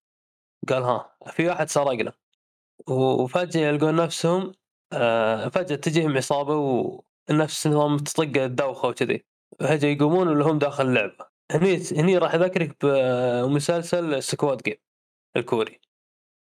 قال 0.69 0.83
ها 0.83 1.17
في 1.33 1.49
واحد 1.49 1.69
سرقنا 1.69 2.13
وفجأة 2.89 3.61
يلقون 3.61 3.97
نفسهم 3.97 4.53
آه، 4.93 5.49
فجأة 5.49 5.77
تجيهم 5.77 6.17
عصابه 6.17 6.55
ونفس 7.31 7.67
نظام 7.67 7.97
تطق 7.99 8.43
الدوخة 8.43 8.89
وكذي. 8.89 9.25
فجأة 9.61 9.89
يقومون 9.89 10.29
اللي 10.29 10.45
هم 10.45 10.59
داخل 10.59 10.87
اللعبة. 10.87 11.27
هني 11.53 11.83
هني 11.93 12.19
راح 12.19 12.35
أذكرك 12.35 12.77
بمسلسل 12.85 14.23
Squid 14.23 14.63
Game 14.63 14.77
الكوري. 15.37 15.81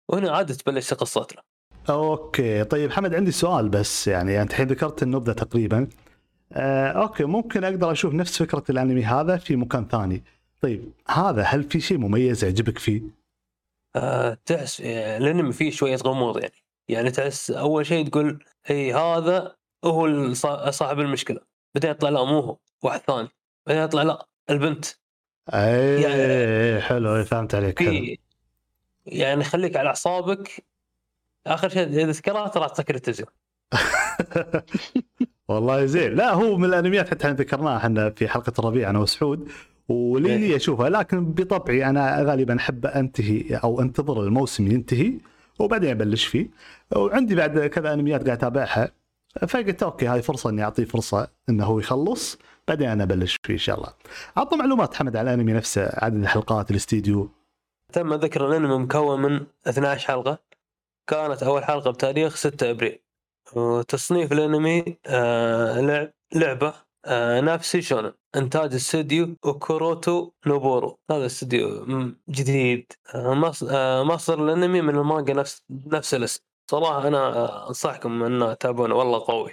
وهنا 0.09 0.31
عاد 0.31 0.53
تبلش 0.53 0.93
قصتنا 0.93 1.41
أوكي 1.89 2.63
طيب 2.63 2.91
حمد 2.91 3.15
عندي 3.15 3.31
سؤال 3.31 3.69
بس 3.69 4.07
يعني 4.07 4.41
أنت 4.41 4.51
الحين 4.51 4.67
ذكرت 4.67 5.03
النبذة 5.03 5.33
تقريبا. 5.33 5.87
آه، 6.53 6.87
أوكي 6.87 7.23
ممكن 7.23 7.63
أقدر 7.63 7.91
أشوف 7.91 8.13
نفس 8.13 8.43
فكرة 8.43 8.63
الأنمي 8.69 9.03
هذا 9.03 9.37
في 9.37 9.55
مكان 9.55 9.87
ثاني. 9.87 10.23
طيب 10.61 10.91
هذا 11.09 11.41
هل 11.43 11.63
في 11.63 11.79
شيء 11.79 11.97
مميز 11.97 12.43
يعجبك 12.43 12.77
فيه؟ 12.77 13.01
آه 13.95 14.37
تحس 14.45 14.81
آه، 14.81 15.17
الأنمي 15.17 15.51
فيه 15.53 15.71
شوية 15.71 15.95
غموض 15.95 16.37
يعني. 16.39 16.53
يعني 16.89 17.11
تحس 17.11 17.51
أول 17.51 17.85
شيء 17.85 18.07
تقول 18.07 18.43
إي 18.69 18.93
هذا 18.93 19.55
هو 19.85 20.33
صاحب 20.71 20.99
المشكلة. 20.99 21.39
بعدين 21.75 21.91
يطلع 21.91 22.09
لا 22.09 22.23
مو 22.23 22.39
هو 22.39 22.57
واحد 22.83 22.99
ثاني. 22.99 23.27
بعدين 23.67 23.83
يطلع 23.83 24.03
لا 24.03 24.27
البنت. 24.49 24.85
اي 25.53 26.01
يعني- 26.01 26.81
حلو 26.81 27.23
فهمت 27.23 27.55
عليك 27.55 27.79
حلو. 27.83 28.15
يعني 29.05 29.43
خليك 29.43 29.75
على 29.75 29.87
أعصابك. 29.89 30.65
آخر 31.47 31.69
شيء 31.69 31.83
إذا 31.87 32.03
تذكرها 32.11 32.47
ترى 32.47 32.69
تسكر 32.69 32.95
التلفزيون. 32.95 33.29
والله 35.55 35.85
زين. 35.85 36.15
لا 36.15 36.33
هو 36.33 36.57
من 36.57 36.65
الأنميات 36.65 37.09
حتى 37.09 37.31
ذكرناها 37.31 37.77
إحنا 37.77 38.09
في 38.09 38.27
حلقة 38.27 38.53
الربيع 38.59 38.89
أنا 38.89 38.99
وسعود 38.99 39.49
ولي 39.89 40.37
لي 40.37 40.45
إيه. 40.45 40.55
اشوفها 40.55 40.89
لكن 40.89 41.25
بطبعي 41.25 41.89
أنا 41.89 42.23
غالبا 42.23 42.55
أحب 42.55 42.85
أنتهي 42.85 43.55
أو 43.55 43.81
أنتظر 43.81 44.23
الموسم 44.23 44.71
ينتهي 44.71 45.13
وبعدين 45.59 45.89
أبلش 45.89 46.25
فيه. 46.25 46.49
وعندي 46.95 47.35
بعد 47.35 47.59
كذا 47.59 47.93
أنميات 47.93 48.25
قاعد 48.25 48.37
أتابعها. 48.37 48.91
فقلت 49.47 49.83
أوكي 49.83 50.07
هاي 50.07 50.21
فرصة 50.21 50.49
إني 50.49 50.63
أعطيه 50.63 50.85
فرصة 50.85 51.27
إنه 51.49 51.65
هو 51.65 51.79
يخلص 51.79 52.37
بعدين 52.67 52.89
أنا 52.89 53.03
أبلش 53.03 53.37
فيه 53.43 53.53
إن 53.53 53.59
شاء 53.59 53.77
الله. 53.77 53.89
عطنا 54.37 54.59
معلومات 54.59 54.95
حمد 54.95 55.15
على 55.15 55.33
الأنمي 55.33 55.53
نفسه 55.53 55.89
عدد 55.93 56.15
الحلقات 56.15 56.71
الاستديو. 56.71 57.29
تم 57.93 58.13
ذكر 58.13 58.47
الأنمي 58.47 58.77
مكون 58.77 59.21
من 59.21 59.45
12 59.67 60.07
حلقة. 60.07 60.39
كانت 61.07 61.43
أول 61.43 61.63
حلقة 61.63 61.91
بتاريخ 61.91 62.35
6 62.35 62.69
أبريل. 62.71 62.99
وتصنيف 63.55 64.31
الانمي 64.31 64.97
آه 65.07 65.81
لعب 65.81 66.11
لعبة 66.35 66.73
آه 67.05 67.41
نفسي 67.41 67.81
shounen 67.81 68.13
إنتاج 68.35 68.73
استوديو 68.73 69.35
Okuruto 69.45 70.31
Noboru. 70.47 70.99
هذا 71.11 71.25
استوديو 71.25 71.85
م- 71.85 72.15
جديد. 72.29 72.93
آه 73.15 73.33
مص- 73.33 73.63
مصدر 74.13 74.43
الانمي 74.45 74.81
من 74.81 74.95
المانجا 74.95 75.33
نفس 75.33 75.63
نفس 75.69 76.13
الاسم. 76.13 76.41
صراحة 76.71 77.07
أنا 77.07 77.17
آه، 77.17 77.67
أنصحكم 77.67 78.23
ان 78.23 78.57
تتابعونه 78.57 78.95
والله 78.95 79.19
قوي. 79.25 79.51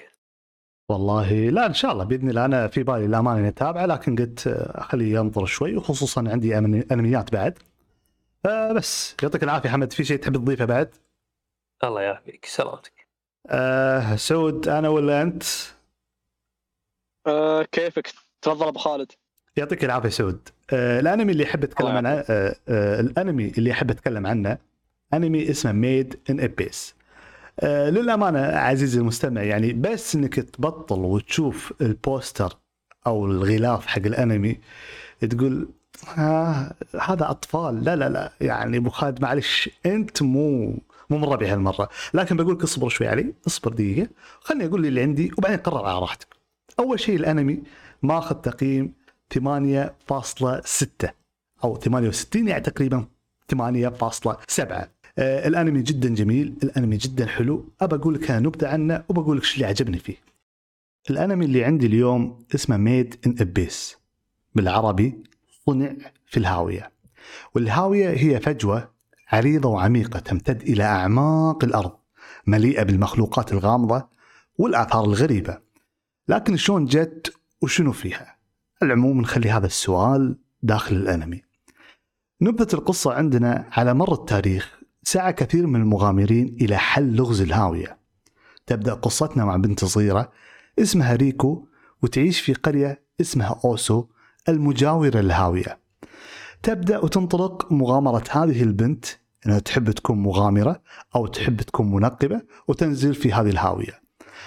والله 0.91 1.33
لا 1.51 1.67
إن 1.67 1.75
شاء 1.75 1.93
الله 1.93 2.05
بإذن 2.05 2.29
الله. 2.31 2.45
أنا 2.45 2.69
في 2.69 2.83
بالي 2.83 3.05
الامانه 3.05 3.39
اني 3.39 3.49
اتابعه 3.49 3.87
لكن 3.87 4.17
قلت 4.17 4.47
اخليه 4.75 5.15
ينطر 5.15 5.47
شوي 5.47 5.77
وخصوصا 5.77 6.25
عندي 6.29 6.59
أنميات 6.59 7.33
بعد. 7.33 7.59
آه 8.47 8.73
بس 8.73 9.17
يعطيك 9.23 9.43
العافية 9.43 9.69
حمد. 9.69 9.93
في 9.93 10.05
شيء 10.05 10.19
تحب 10.19 10.37
تضيفه 10.37 10.65
بعد؟ 10.65 10.95
الله 11.85 12.03
يعافيك. 12.03 12.45
سلامتك. 12.47 12.98
آه 13.47 14.17
سعود 14.17 14.69
أنا 14.69 14.89
ولا 14.89 15.23
أنت؟ 15.23 15.43
آه 17.27 17.63
كيفك؟ 17.63 18.13
تفضل 18.43 18.67
أبو 18.69 18.79
خالد. 18.79 19.13
يعطيك 19.57 19.85
العافية 19.85 20.09
سعود. 20.09 20.49
آه 20.73 21.01
الأنمي 21.01 21.33
اللي 21.33 21.45
احب 21.45 21.65
اتكلم 21.65 21.89
عنه 21.97 22.09
آه 22.09 22.57
آه 22.69 23.01
الأنمي 23.01 23.49
اللي 23.59 23.73
احب 23.73 23.91
اتكلم 23.91 24.27
عنه 24.27 24.59
أنمي 25.15 25.51
اسمه 25.51 25.73
Made 25.73 26.21
in 26.31 26.41
Abyss 26.41 26.95
آه 27.61 27.91
للأمانة 27.91 28.41
عزيزي 28.41 29.01
المستمع 29.01 29.43
يعني 29.43 29.73
بس 29.73 30.15
إنك 30.15 30.35
تبطل 30.35 30.99
وتشوف 31.01 31.73
البوستر 31.81 32.59
أو 33.07 33.27
الغلاف 33.27 33.87
حق 33.87 34.03
الأنمي 34.07 34.61
تقول 35.31 35.69
آه 36.19 36.75
هذا 37.01 37.31
أطفال. 37.31 37.85
لا 37.85 37.97
لا 37.97 38.09
لا 38.09 38.33
يعني 38.41 38.77
أبو 38.77 38.91
خالد 38.91 39.23
معلش 39.23 39.71
أنت 39.87 40.23
مو 40.23 40.79
مو 41.11 41.19
من 41.19 41.25
ربعي 41.25 41.51
هالمره 41.51 41.89
لكن 42.15 42.37
بقول 42.37 42.55
لك 42.55 42.63
اصبر 42.63 42.89
شوي 42.89 43.09
علي 43.09 43.35
اصبر 43.47 43.73
دقيقة. 43.73 44.09
خلني 44.41 44.67
أقول 44.67 44.83
لي 44.83 44.89
اللي 44.89 45.03
عندي 45.03 45.31
وبعدين 45.39 45.59
قرر 45.59 45.87
على 45.87 45.99
راحتك. 45.99 46.37
أول 46.79 47.01
شيء 47.01 47.17
الأنمي 47.17 47.63
ماخذ 48.03 48.35
تقييم 48.35 48.93
8.6 49.35 51.09
أو 51.65 51.77
68 51.77 52.49
يعني 52.49 52.61
تقريبا 52.63 53.07
8.7 53.53 53.57
آه 55.19 55.49
الأنمي 55.49 55.83
جدا 55.83 56.15
جميل 56.15 56.55
الأنمي 56.63 56.97
جدا 56.97 57.27
حلو. 57.27 57.73
أبى 57.81 57.97
أقول 57.97 58.15
لك 58.15 58.31
نبذه 58.31 58.69
عنه 58.69 59.05
وبقول 59.09 59.37
لك 59.37 59.43
إيش 59.43 59.55
اللي 59.55 59.67
عجبني 59.67 59.99
فيه. 59.99 60.17
الأنمي 61.11 61.45
اللي 61.45 61.65
عندي 61.65 61.87
اليوم 61.87 62.45
اسمه 62.55 62.77
Made 62.77 63.17
in 63.27 63.35
Abyss 63.41 63.97
بالعربي 64.55 65.23
صنع 65.67 65.93
في 66.27 66.37
الهاوية. 66.37 66.93
والهاوية 67.55 68.11
هي 68.11 68.41
فجوة 68.41 68.98
عريضة 69.33 69.69
وعميقة 69.69 70.19
تمتد 70.19 70.63
إلى 70.63 70.85
أعماق 70.85 71.65
الأرض 71.65 71.93
مليئة 72.47 72.83
بالمخلوقات 72.83 73.53
الغامضة 73.53 74.09
والآثار 74.59 75.05
الغريبة 75.05 75.59
لكن 76.29 76.57
شلون 76.57 76.85
جت 76.85 77.33
وشنو 77.63 77.93
فيها 77.93 78.39
العموم 78.83 79.21
نخلي 79.21 79.51
هذا 79.51 79.67
السؤال 79.67 80.39
داخل 80.63 80.97
الأنمي. 80.97 81.43
نبذة 82.41 82.75
القصة 82.75 83.13
عندنا 83.13 83.69
على 83.73 83.95
مر 83.95 84.13
التاريخ 84.13 84.79
سعى 85.03 85.33
كثير 85.33 85.67
من 85.67 85.81
المغامرين 85.81 86.57
إلى 86.61 86.77
حل 86.77 87.17
لغز 87.17 87.41
الهاوية. 87.41 87.99
تبدأ 88.67 88.95
قصتنا 88.95 89.45
مع 89.45 89.57
بنت 89.57 89.85
صغيرة 89.85 90.33
اسمها 90.79 91.15
ريكو 91.15 91.67
وتعيش 92.03 92.41
في 92.41 92.55
قرية 92.55 93.03
اسمها 93.21 93.61
أوسو 93.65 94.07
المجاورة 94.49 95.21
للهاوية. 95.21 95.88
تبدأ 96.63 96.99
وتنطلق 96.99 97.73
مغامرة 97.73 98.25
هذه 98.31 98.63
البنت 98.63 99.07
أنها 99.47 99.59
تحب 99.59 99.91
تكون 99.91 100.19
مغامرة 100.19 100.83
أو 101.17 101.27
تحب 101.27 101.63
تكون 101.63 101.91
منقبة 101.91 102.43
وتنزل 102.69 103.15
في 103.15 103.33
هذه 103.33 103.51
الهاوية. 103.51 104.01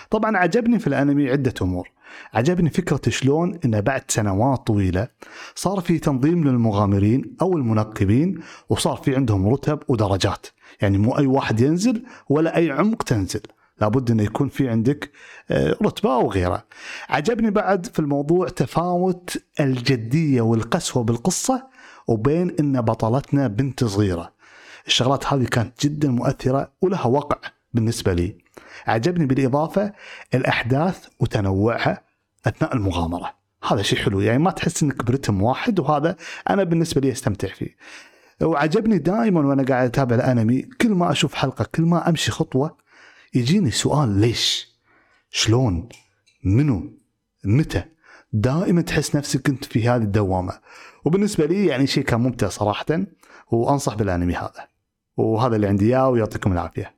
طبعا 0.09 0.37
عجبني 0.37 0.79
في 0.79 0.87
الأنمي 0.87 1.29
عدة 1.29 1.53
أمور. 1.61 1.91
عجبني 2.33 2.69
فكرة 2.69 3.01
شلون 3.09 3.59
إنه 3.65 3.79
بعد 3.79 4.01
سنوات 4.07 4.67
طويلة 4.67 5.07
صار 5.55 5.79
في 5.79 5.99
تنظيم 5.99 6.43
للمغامرين 6.47 7.35
أو 7.41 7.57
المنقبين 7.57 8.39
وصار 8.69 8.95
في 8.95 9.15
عندهم 9.15 9.49
رتب 9.49 9.79
ودرجات 9.87 10.47
يعني 10.81 10.97
مو 10.97 11.17
أي 11.17 11.25
واحد 11.25 11.59
ينزل 11.59 12.03
ولا 12.29 12.57
أي 12.57 12.71
عمق 12.71 13.03
تنزل 13.03 13.41
لابد 13.81 14.11
إنه 14.11 14.23
يكون 14.23 14.49
في 14.49 14.69
عندك 14.69 15.11
آه، 15.51 15.75
رتبة 15.83 16.15
أو 16.15 16.31
غيره 16.31 16.65
عجبني 17.09 17.51
بعد 17.51 17.85
في 17.85 17.99
الموضوع 17.99 18.47
تفاوت 18.47 19.37
الجدية 19.59 20.41
والقسوة 20.41 21.03
بالقصة 21.03 21.70
وبين 22.08 22.55
إن 22.60 22.81
بطلتنا 22.81 23.48
بنت 23.48 23.84
صغيرة. 23.84 24.34
الشغلات 24.88 25.34
هذه 25.34 25.46
كانت 25.46 25.86
جدا 25.86 26.10
مؤثرة 26.10 26.72
ولها 26.81 27.05
وقع 27.05 27.38
بالنسبة 27.74 28.13
لي. 28.13 28.38
عجبني 28.88 29.25
بالإضافة 29.25 29.93
الأحداث 30.34 31.08
وتنوعها 31.20 32.03
أثناء 32.48 32.75
المغامرة. 32.75 33.34
هذا 33.67 33.81
شيء 33.81 34.00
حلو 34.00 34.20
يعني 34.20 34.39
ما 34.39 34.51
تحس 34.51 34.84
إنك 34.84 35.03
برتم 35.05 35.41
واحد 35.41 35.79
وهذا 35.79 36.15
أنا 36.50 36.63
بالنسبة 36.63 37.01
لي 37.01 37.12
أستمتع 37.12 37.48
فيه. 37.48 37.75
وعجبني 38.41 38.98
دائما 38.98 39.48
وأنا 39.48 39.63
قاعد 39.63 39.86
أتابع 39.88 40.15
الأنمي 40.15 40.62
كل 40.62 40.89
ما 40.89 41.12
أشوف 41.12 41.34
حلقة 41.34 41.65
كل 41.75 41.84
ما 41.84 42.10
أمشي 42.10 42.31
خطوة 42.31 42.77
يجيني 43.34 43.72
سؤال 43.72 44.10
ليش؟ 44.10 44.72
شلون؟ 45.29 45.89
منو؟ 46.43 46.98
متى؟ 47.43 47.84
دائما 48.33 48.81
تحس 48.81 49.15
نفسك 49.15 49.47
كنت 49.47 49.65
في 49.65 49.89
هذه 49.89 50.01
الدوامة. 50.01 50.59
وبالنسبة 51.05 51.45
لي 51.45 51.65
يعني 51.65 51.88
شيء 51.88 52.03
كان 52.03 52.19
ممتع 52.21 52.50
صراحة 52.50 52.85
وأنصح 53.51 53.95
بالأنمي 53.95 54.35
هذا. 54.35 54.67
وهذا 55.17 55.55
اللي 55.55 55.67
عندي 55.67 55.85
إياه 55.85 56.09
ويعطيكم 56.09 56.51
العافية. 56.51 56.95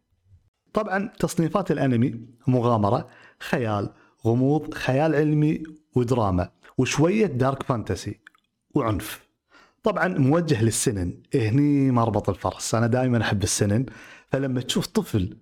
طبعا 0.73 1.09
تصنيفات 1.19 1.71
الأنمي 1.71 2.19
مغامرة 2.47 3.09
خيال 3.39 3.89
غموض 4.25 4.73
خيال 4.73 5.15
علمي 5.15 5.63
ودراما 5.95 6.49
وشوية 6.77 7.25
دارك 7.25 7.63
فانتسي 7.63 8.19
وعنف. 8.75 9.23
طبعا 9.83 10.07
موجه 10.07 10.63
للسنن. 10.63 11.21
هني 11.35 11.91
مربط 11.91 12.29
الفرس. 12.29 12.75
أنا 12.75 12.87
دائما 12.87 13.21
أحب 13.21 13.43
السنن. 13.43 13.85
فلما 14.31 14.61
تشوف 14.61 14.87
طفل 14.87 15.37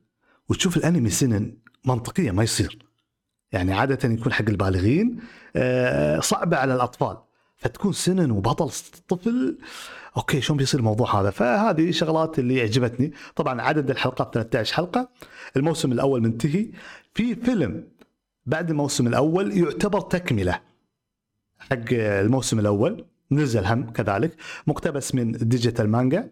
وتشوف 0.50 0.78
الأنمي 0.78 1.10
سنن 1.10 1.58
منطقية 1.86 2.32
ما 2.32 2.44
يصير. 2.44 2.91
يعني 3.52 3.74
عادة 3.74 4.10
يكون 4.10 4.34
حق 4.34 4.50
البالغين 4.50 5.20
آه، 5.56 6.20
صعبة 6.20 6.58
على 6.58 6.76
الأطفال. 6.76 7.18
فتكون 7.58 7.94
سنن 7.94 8.32
وبطل 8.32 8.72
طفل 9.08 9.58
أوكي 10.18 10.42
شلون 10.42 10.58
بيصير 10.58 10.80
الموضوع 10.80 11.22
هذا؟ 11.22 11.30
فهذه 11.30 11.92
شغلات 11.92 12.40
اللي 12.40 12.62
عجبتني. 12.62 13.14
طبعا 13.36 13.62
عدد 13.62 13.90
الحلقات 13.90 14.34
13 14.34 14.76
حلقة. 14.76 15.10
الموسم 15.58 15.92
الأول 15.92 16.22
منتهي. 16.22 16.72
في 17.14 17.36
فيلم 17.36 17.88
بعد 18.46 18.70
الموسم 18.70 19.08
الأول 19.08 19.58
يعتبر 19.58 20.02
تكملة 20.02 20.60
حق 21.60 21.94
الموسم 21.94 22.60
الأول. 22.60 23.06
نزل 23.32 23.66
هم 23.66 23.92
كذلك. 23.92 24.36
مقتبس 24.68 25.16
من 25.16 25.32
digital 25.32 25.90
manga 25.90 26.32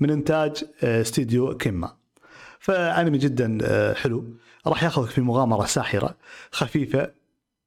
من 0.00 0.10
إنتاج 0.10 0.64
آه، 0.82 1.00
استديو 1.00 1.56
Kinema. 1.56 1.96
فأنمي 2.60 3.18
جدا 3.18 3.58
آه، 3.62 3.94
حلو. 3.94 4.24
راح 4.66 4.82
ياخذك 4.84 5.10
في 5.10 5.20
مغامرة 5.20 5.64
ساحرة 5.66 6.16
خفيفة 6.52 7.10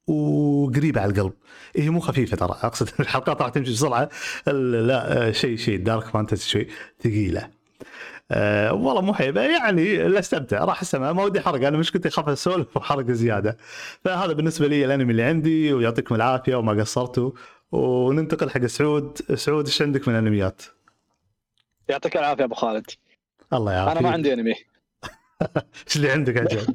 وقريبة 0.07 1.01
على 1.01 1.11
القلب. 1.11 1.33
هي 1.75 1.89
مو 1.89 1.99
خفيفة 1.99 2.37
ترى 2.37 2.57
أقصد 2.61 2.89
الحلقات 2.99 3.41
راح 3.41 3.49
تمشي 3.49 3.71
بسرعة. 3.71 4.09
لا 4.47 5.27
آه، 5.27 5.31
شيء 5.31 5.57
شيء 5.57 5.79
dark 5.83 6.03
fantasy 6.03 6.49
شوي 6.49 6.67
ثقيلة. 7.03 7.49
أه 8.31 8.73
والله 8.73 9.01
مو 9.01 9.13
حيبة 9.13 9.41
يعني 9.41 9.97
لا 9.97 10.19
أستمتع 10.19 10.65
راح 10.65 10.81
استمع 10.81 11.11
ما 11.11 11.23
ودي 11.23 11.41
حرق 11.41 11.67
أنا 11.67 11.77
مش 11.77 11.91
كنت 11.91 12.05
اخاف 12.05 12.29
اسولف 12.29 12.77
وحرق 12.77 13.11
زيادة. 13.11 13.57
فهذا 14.03 14.33
بالنسبة 14.33 14.67
لي 14.67 14.85
الأنمي 14.85 15.11
اللي 15.11 15.23
عندي 15.23 15.73
ويعطيكم 15.73 16.15
العافية 16.15 16.55
وما 16.55 16.81
قصرتوا. 16.81 17.31
وننتقل 17.71 18.49
حق 18.49 18.65
سعود. 18.65 19.17
سعود 19.35 19.65
إيش 19.65 19.81
عندك 19.81 20.07
من 20.07 20.15
أنميات؟ 20.15 20.61
يعطيك 21.89 22.17
العافية 22.17 22.43
أبو 22.43 22.55
خالد. 22.55 22.85
الله 23.53 23.71
يعافيك. 23.71 23.97
أنا 23.97 24.07
ما 24.07 24.13
عندي 24.13 24.33
أنمي. 24.33 24.55
إيش 25.87 25.95
اللي 25.95 26.11
عندك 26.11 26.37
أجل؟ 26.37 26.73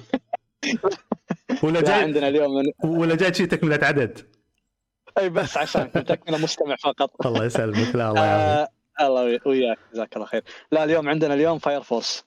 ولا 1.63 1.79
لا 1.79 1.85
جاي 1.85 2.03
عندنا 2.03 2.29
اليوم 2.29 2.55
من... 2.55 2.91
ولا 2.91 3.17
جاي 3.17 3.35
شي 3.35 3.47
تكملة 3.47 3.87
عدد؟ 3.87 4.35
أي 5.19 5.29
بس 5.29 5.57
عشان 5.57 5.93
تكملة 5.93 6.39
مستمع 6.39 6.77
فقط. 6.77 7.11
الله 7.27 7.45
يسلمك. 7.45 7.97
لا 7.97 8.11
الله 8.11 8.25
يعافيك. 8.25 8.73
آه 9.01 9.07
الله 9.07 9.41
وياك. 9.47 9.79
جزاك 9.93 10.17
الله 10.17 10.27
خير. 10.27 10.43
لا 10.73 10.85
اليوم 10.85 11.09
عندنا 11.09 11.35
اليوم 11.35 11.59
فاير 11.59 11.83
فورس 11.83 12.25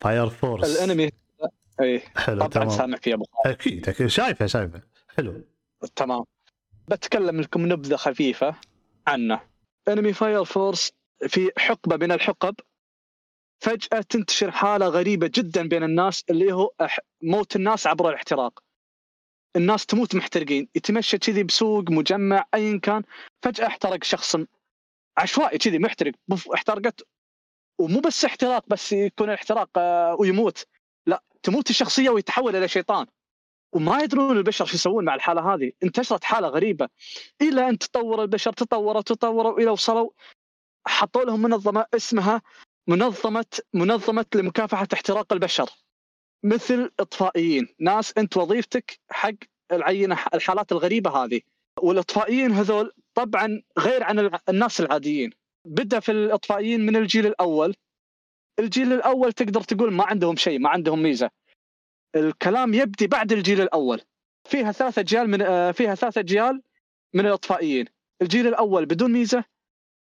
فاير 0.00 0.28
فورس 0.28 0.76
الانمي 0.76 1.10
إي. 1.80 2.02
حلو 2.16 2.36
طبعا 2.36 2.48
تمام. 2.48 2.68
سامع 2.68 2.96
فيه 2.96 3.14
أبو 3.14 3.24
خالد. 3.24 3.56
أكيد 3.56 3.88
أكيد. 3.88 4.06
شايفه 4.06 4.46
شايفه. 4.46 4.80
حلو. 5.16 5.44
تمام. 5.96 6.24
بتكلم 6.88 7.40
لكم 7.40 7.66
نبذة 7.66 7.96
خفيفة 7.96 8.54
عنه. 9.06 9.40
أنمي 9.88 10.12
Fire 10.12 10.44
Force 10.44 10.92
في 11.28 11.50
حقبة 11.58 11.96
من 11.96 12.12
الحقب 12.12 12.54
فجأة 13.60 14.00
تنتشر 14.00 14.50
حالة 14.50 14.88
غريبة 14.88 15.30
جدا 15.34 15.68
بين 15.68 15.82
الناس 15.82 16.24
اللي 16.30 16.52
هو 16.52 16.70
موت 17.22 17.56
الناس 17.56 17.86
عبر 17.86 18.08
الاحتراق. 18.10 18.62
الناس 19.56 19.86
تموت 19.86 20.14
محترقين 20.14 20.68
يتمشى 20.74 21.18
كذي 21.18 21.42
بسوق 21.42 21.90
مجمع 21.90 22.44
ايا 22.54 22.78
كان. 22.78 23.02
فجأة 23.42 23.66
احترق 23.66 24.04
شخص 24.04 24.36
عشوائي 25.18 25.58
كذي 25.58 25.78
محترق. 25.78 26.12
احترقت 26.54 27.06
ومو 27.80 28.00
بس 28.00 28.24
احتراق 28.24 28.64
بس 28.68 28.92
يكون 28.92 29.28
الاحتراق 29.28 29.70
آه، 29.76 30.16
ويموت. 30.20 30.66
لا 31.06 31.22
تموت 31.42 31.70
الشخصية 31.70 32.10
ويتحول 32.10 32.56
إلى 32.56 32.68
شيطان. 32.68 33.06
وما 33.72 34.02
يدرون 34.02 34.36
البشر 34.36 34.64
شو 34.64 34.74
يسوون 34.74 35.04
مع 35.04 35.14
الحالة 35.14 35.54
هذه. 35.54 35.72
انتشرت 35.82 36.24
حالة 36.24 36.48
غريبة. 36.48 36.88
إلى 37.42 37.68
أن 37.68 37.78
تطور 37.78 38.22
البشر 38.22 38.52
تطوروا 38.52 39.02
تطوروا 39.02 39.58
إلى 39.58 39.70
وصلوا 39.70 40.10
حطوا 40.86 41.24
لهم 41.24 41.42
منظمة 41.42 41.86
اسمها 41.94 42.42
منظمة 42.88 43.46
منظمة 43.74 44.26
لمكافحة 44.34 44.88
احتراق 44.92 45.32
البشر. 45.32 45.70
مثل 46.44 46.90
إطفائيين. 47.00 47.68
ناس 47.80 48.18
أنت 48.18 48.36
وظيفتك 48.36 49.00
حق 49.10 49.34
العينه 49.72 50.18
الحالات 50.34 50.72
الغريبة 50.72 51.10
هذه. 51.10 51.40
والإطفائيين 51.82 52.52
هذول 52.52 52.92
طبعا 53.14 53.62
غير 53.78 54.02
عن 54.02 54.38
الناس 54.48 54.80
العاديين. 54.80 55.30
بدأ 55.64 56.00
في 56.00 56.12
الإطفائيين 56.12 56.86
من 56.86 56.96
الجيل 56.96 57.26
الأول. 57.26 57.74
الجيل 58.58 58.92
الأول 58.92 59.32
تقدر 59.32 59.60
تقول 59.60 59.92
ما 59.92 60.04
عندهم 60.04 60.36
شيء 60.36 60.58
ما 60.58 60.68
عندهم 60.68 61.02
ميزة. 61.02 61.30
الكلام 62.16 62.74
يبدي 62.74 63.06
بعد 63.06 63.32
الجيل 63.32 63.60
الأول. 63.60 64.00
فيها 64.48 64.72
ثلاث 64.72 64.98
اجيال 64.98 65.30
من 65.30 65.42
آه، 65.42 65.70
فيها 65.70 65.94
ثلاث 65.94 66.18
اجيال 66.18 66.62
من 67.14 67.26
الإطفائيين. 67.26 67.86
الجيل 68.22 68.46
الأول 68.46 68.86
بدون 68.86 69.12
ميزة 69.12 69.44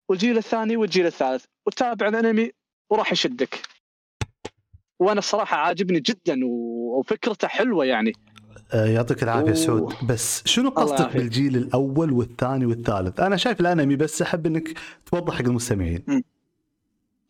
والجيل 0.10 0.38
الثاني 0.38 0.78
والجيل 0.78 1.06
الثالث. 1.06 1.46
وتابع 1.68 2.08
الأنمي 2.08 2.52
وراح 2.90 3.12
يشدك. 3.12 3.62
وأنا 5.00 5.20
الصراحة 5.20 5.58
عاجبني 5.58 6.00
جدا 6.00 6.40
وفكرته 6.46 7.48
حلوة 7.48 7.86
يعني. 7.86 8.14
آه، 8.74 8.86
يعطيك 8.86 9.24
العافية 9.24 9.48
أوه. 9.48 9.54
سعود. 9.54 9.94
بس 10.10 10.48
شنو 10.48 10.70
قصدك. 10.70 11.18
بالجيل 11.18 11.56
الأول 11.56 12.12
والثاني 12.12 12.66
والثالث؟ 12.66 13.20
أنا 13.20 13.38
شايف 13.38 13.60
الأنمي 13.62 13.96
بس 13.96 14.22
أحب 14.22 14.46
إنك 14.46 14.80
توضح 15.06 15.34
حق 15.34 15.42
المستمعين. 15.46 16.24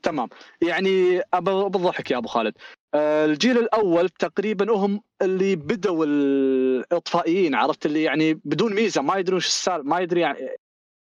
تمام. 0.04 0.30
يعني 0.62 1.22
بضحك 1.34 2.12
يا 2.12 2.18
أبو 2.18 2.28
خالد. 2.28 2.54
آه، 2.94 3.26
الجيل 3.26 3.58
الأول 3.58 4.10
تقريبا 4.10 4.72
هم 4.72 5.02
اللي 5.22 5.56
بدوا 5.56 6.06
الإطفائيين 6.06 7.56
عرفت 7.56 7.86
اللي 7.86 8.04
يعني 8.04 8.34
بدون 8.34 8.74
ميزة 8.74 9.02
ما 9.02 9.18
يدرون 9.18 9.40
شو 9.40 9.48
السالفة 9.48 9.84
ما 9.84 10.00
يدري 10.00 10.22
يعني 10.22 10.40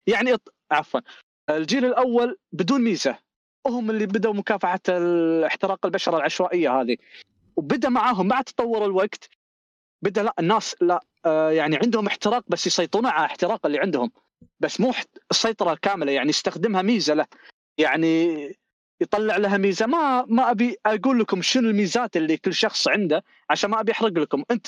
يعني 0.07 0.37
عفوا. 0.71 1.01
الجيل 1.57 1.85
الأول 1.85 2.39
بدون 2.53 2.81
ميزة. 2.81 3.19
هم 3.67 3.91
اللي 3.91 4.07
بدوا 4.07 4.35
مكافحة 4.35 4.81
احتراق 5.47 5.87
البشره 5.87 6.17
العشوائية 6.17 6.81
هذه. 6.81 6.97
وبدأ 7.57 7.89
معاهم 7.89 8.29
مع 8.29 8.41
تطور 8.43 8.85
الوقت 8.85 9.31
بدأ 10.03 10.23
لا 10.23 10.35
الناس 10.39 10.77
لا 10.81 11.05
آه، 11.27 11.51
يعني 11.51 11.77
عندهم 11.77 12.07
احتراق 12.07 12.45
بس 12.49 12.67
يسيطرون 12.67 13.07
على 13.07 13.25
الاحتراق 13.25 13.67
اللي 13.67 13.79
عندهم. 13.79 14.11
بس 14.61 14.81
مو 14.81 14.93
السيطرة 15.31 15.73
الكامله 15.73 16.13
يعني 16.13 16.29
يستخدمها 16.29 16.83
ميزة 16.83 17.15
له. 17.15 17.27
يعني 17.79 18.37
يطلع 19.01 19.37
لها 19.37 19.57
ميزة. 19.57 19.87
ما 19.87 20.25
ما 20.29 20.51
أبي 20.51 20.77
أقول 20.87 21.21
لكم 21.21 21.43
شنو 21.43 21.71
الميزات 21.71 22.17
اللي 22.17 22.37
كل 22.37 22.55
شخص 22.55 22.89
عنده 22.89 23.25
عشان 23.51 23.71
ما 23.71 23.81
أبي 23.81 23.93
أحرق 23.93 24.13
لكم. 24.13 24.45
أنت 24.51 24.67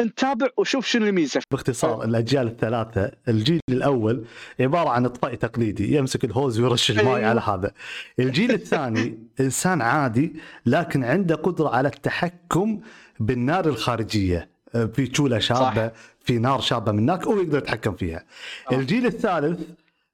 انت 0.00 0.18
تابع 0.18 0.46
وشوف 0.56 0.86
شنو 0.86 1.06
الميزة. 1.06 1.40
باختصار 1.50 2.04
الأجيال 2.04 2.46
الثلاثة 2.46 3.12
الجيل 3.28 3.60
الأول 3.70 4.24
عبارة 4.60 4.88
عن 4.88 5.04
اطفائي 5.04 5.36
تقليدي 5.36 5.96
يمسك 5.96 6.24
الهوز 6.24 6.60
ويرش 6.60 6.90
الماء 6.90 7.16
أيوه. 7.16 7.28
على 7.28 7.40
هذا. 7.40 7.72
الجيل 8.18 8.50
الثاني 8.50 9.18
إنسان 9.40 9.82
عادي 9.82 10.36
لكن 10.66 11.04
عنده 11.04 11.34
قدرة 11.34 11.68
على 11.68 11.88
التحكم 11.88 12.80
بالنار 13.20 13.68
الخارجية. 13.68 14.56
في 14.72 15.06
تشوله 15.06 15.38
شابة 15.38 15.90
في 16.20 16.38
نار 16.38 16.60
شابة 16.60 16.92
من 16.92 16.98
هناك 16.98 17.26
هو 17.26 17.40
يقدر 17.40 17.58
يتحكم 17.58 17.94
فيها. 17.94 18.24
آه. 18.72 18.74
الجيل 18.74 19.06
الثالث 19.06 19.60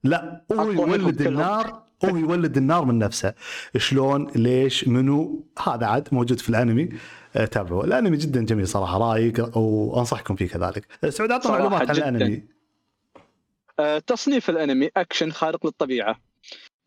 لا 0.03 0.41
هو 0.51 0.71
يولد. 0.71 1.21
النار 1.21 1.83
هو 2.05 2.17
يولد 2.17 2.57
النار 2.57 2.85
من 2.85 2.99
نفسه. 2.99 3.33
شلون 3.77 4.27
ليش 4.35 4.87
منو 4.87 5.45
هذا 5.63 5.85
عاد 5.85 6.07
موجود 6.11 6.39
في 6.39 6.49
الأنمي. 6.49 6.89
تابعوه 7.33 7.85
الأنمي 7.85 8.17
جدا 8.17 8.45
جميل 8.45 8.67
صراحة 8.67 8.97
رايق 8.97 9.57
وأنصحكم 9.57 10.35
فيه 10.35 10.47
كذلك. 10.47 10.87
سعود 11.09 11.31
أعطنا 11.31 11.51
معلومات 11.51 11.89
عن. 11.89 11.95
الأنمي. 11.95 12.43
آه، 13.79 13.99
تصنيف 13.99 14.49
الأنمي 14.49 14.89
أكشن 14.97 15.31
خارق 15.31 15.65
للطبيعة 15.65 16.19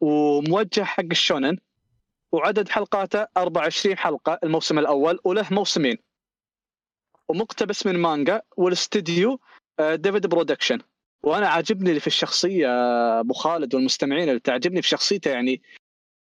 وموجه 0.01 0.85
حق 0.85 1.05
الشونن 1.11 1.59
وعدد 2.33 2.69
حلقاته 2.69 3.27
24 3.37 3.97
حلقة 3.97 4.39
الموسم 4.45 4.79
الأول 4.79 5.19
وله 5.25 5.47
موسمين. 5.51 5.99
ومقتبس 7.29 7.87
من 7.87 7.99
مانجا 7.99 8.43
والاستديو 8.57 9.41
آه، 9.81 9.95
David 9.95 10.27
Production. 10.27 10.79
وأنا 11.23 11.49
عاجبني 11.49 11.89
اللي 11.89 12.01
في 12.01 12.07
الشخصية 12.07 12.69
آه، 12.69 13.21
أبو 13.21 13.35
خالد 13.35 13.75
والمستمعين 13.75 14.29
اللي 14.29 14.41
تعجبني 14.41 14.83
في 14.83 14.89
شخصيته 14.89 15.31
يعني 15.31 15.63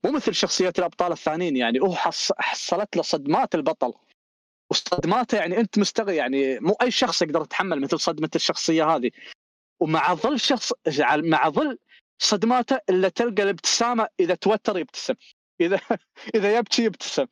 مو 0.05 0.13
مثل 0.13 0.35
شخصيات 0.35 0.79
الأبطال 0.79 1.13
الثانيين 1.13 1.57
يعني 1.57 1.81
هو 1.81 1.95
حص... 1.95 2.33
حصلت 2.39 2.97
له 2.97 3.03
صدمات 3.03 3.55
البطل. 3.55 3.93
وصدماته 4.71 5.37
يعني 5.37 5.61
أنت 5.61 5.79
مستغرب 5.79 6.09
يعني 6.09 6.59
مو 6.61 6.73
أي 6.83 6.91
شخص 6.91 7.23
يقدر 7.23 7.43
يتحمل 7.43 7.81
مثل 7.81 8.01
صدمة 8.01 8.31
الشخصية 8.35 8.85
هذه. 8.97 9.11
ومع 9.81 10.15
ظل 10.15 10.41
شخص 10.41 10.73
مع 11.09 11.49
ظل 11.49 11.79
صدماته 12.23 12.79
إلا 12.91 13.09
تلقى 13.09 13.43
الابتسامة 13.43 14.09
إذا 14.21 14.35
توتر 14.35 14.79
يبتسم 14.79 15.15
إذا 15.61 15.81
إذا 16.37 16.57
يبكي 16.59 16.85
يبتسم 16.85 17.27